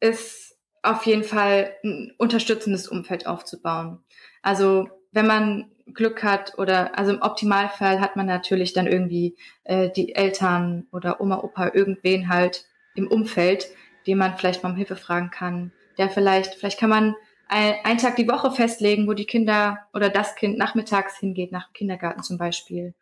[0.00, 4.00] ist auf jeden Fall ein unterstützendes Umfeld aufzubauen.
[4.42, 9.90] Also wenn man Glück hat oder also im Optimalfall hat man natürlich dann irgendwie äh,
[9.90, 13.68] die Eltern oder Oma, Opa, irgendwen halt im Umfeld,
[14.06, 15.72] den man vielleicht mal um Hilfe fragen kann.
[15.98, 17.14] Der vielleicht, vielleicht kann man
[17.48, 21.68] ein, einen Tag die Woche festlegen, wo die Kinder oder das Kind nachmittags hingeht, nach
[21.68, 22.94] dem Kindergarten zum Beispiel.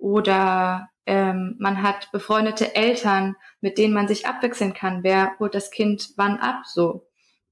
[0.00, 5.02] Oder ähm, man hat befreundete Eltern, mit denen man sich abwechseln kann.
[5.02, 6.62] Wer holt das Kind wann ab?
[6.66, 7.06] So.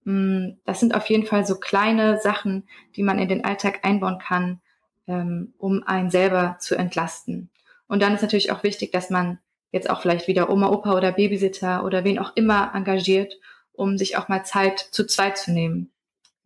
[0.04, 4.18] Mm, das sind auf jeden Fall so kleine Sachen, die man in den Alltag einbauen
[4.18, 4.60] kann,
[5.06, 7.50] ähm, um einen selber zu entlasten.
[7.86, 9.38] Und dann ist natürlich auch wichtig, dass man
[9.70, 13.34] jetzt auch vielleicht wieder Oma, Opa oder Babysitter oder wen auch immer engagiert,
[13.72, 15.90] um sich auch mal Zeit zu zweit zu nehmen.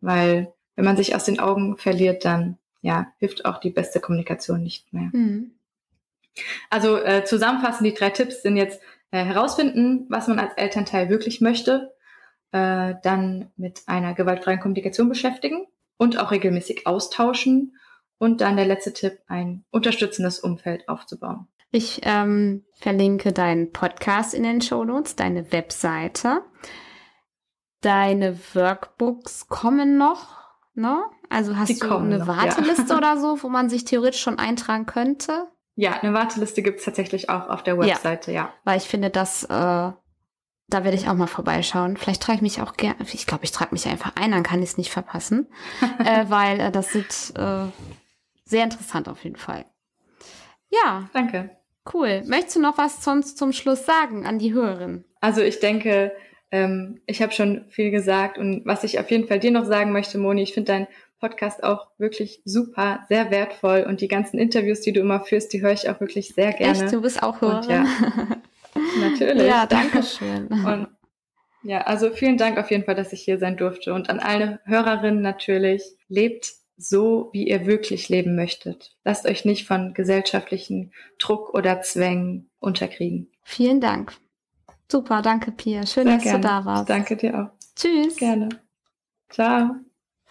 [0.01, 4.61] Weil wenn man sich aus den Augen verliert, dann ja, hilft auch die beste Kommunikation
[4.61, 5.09] nicht mehr.
[5.13, 5.51] Mhm.
[6.69, 8.81] Also äh, zusammenfassend, die drei Tipps sind jetzt
[9.11, 11.93] äh, herausfinden, was man als Elternteil wirklich möchte,
[12.51, 15.67] äh, dann mit einer gewaltfreien Kommunikation beschäftigen
[15.97, 17.75] und auch regelmäßig austauschen
[18.17, 21.47] und dann der letzte Tipp, ein unterstützendes Umfeld aufzubauen.
[21.71, 26.41] Ich ähm, verlinke deinen Podcast in den Show Notes, deine Webseite.
[27.81, 30.37] Deine Workbooks kommen noch,
[30.75, 31.03] ne?
[31.29, 32.97] Also hast Die du eine noch, Warteliste ja.
[32.97, 35.47] oder so, wo man sich theoretisch schon eintragen könnte?
[35.75, 38.41] Ja, eine Warteliste gibt's tatsächlich auch auf der Webseite, ja.
[38.43, 38.53] ja.
[38.63, 39.47] Weil ich finde, dass äh,
[40.73, 41.97] da werde ich auch mal vorbeischauen.
[41.97, 44.61] Vielleicht trage ich mich auch gerne, ich glaube, ich trage mich einfach ein, dann kann
[44.61, 45.47] ich es nicht verpassen.
[45.99, 47.65] äh, weil äh, das sieht äh,
[48.45, 49.65] sehr interessant auf jeden Fall.
[50.69, 51.09] Ja.
[51.13, 51.51] Danke.
[51.91, 52.23] Cool.
[52.25, 55.03] Möchtest du noch was sonst zum Schluss sagen an die Hörerin?
[55.19, 56.13] Also ich denke,
[56.49, 59.91] ähm, ich habe schon viel gesagt und was ich auf jeden Fall dir noch sagen
[59.91, 60.87] möchte, Moni, ich finde dein
[61.23, 65.61] Podcast auch wirklich super, sehr wertvoll und die ganzen Interviews, die du immer führst, die
[65.61, 66.83] höre ich auch wirklich sehr gerne.
[66.83, 67.69] Echt, du bist auch Hörerin?
[67.69, 67.85] ja,
[68.99, 69.47] natürlich.
[69.47, 70.47] Ja, danke schön.
[70.47, 70.87] Und
[71.63, 74.59] ja, also vielen Dank auf jeden Fall, dass ich hier sein durfte und an alle
[74.65, 78.97] Hörerinnen natürlich, lebt so, wie ihr wirklich leben möchtet.
[79.05, 83.31] Lasst euch nicht von gesellschaftlichen Druck oder Zwängen unterkriegen.
[83.43, 84.11] Vielen Dank.
[84.91, 85.87] Super, danke Pia.
[85.87, 86.41] Schön, Sehr dass gerne.
[86.41, 86.89] du da warst.
[86.89, 87.65] Danke dir auch.
[87.77, 88.17] Tschüss.
[88.17, 88.49] Gerne.
[89.29, 89.69] Ciao.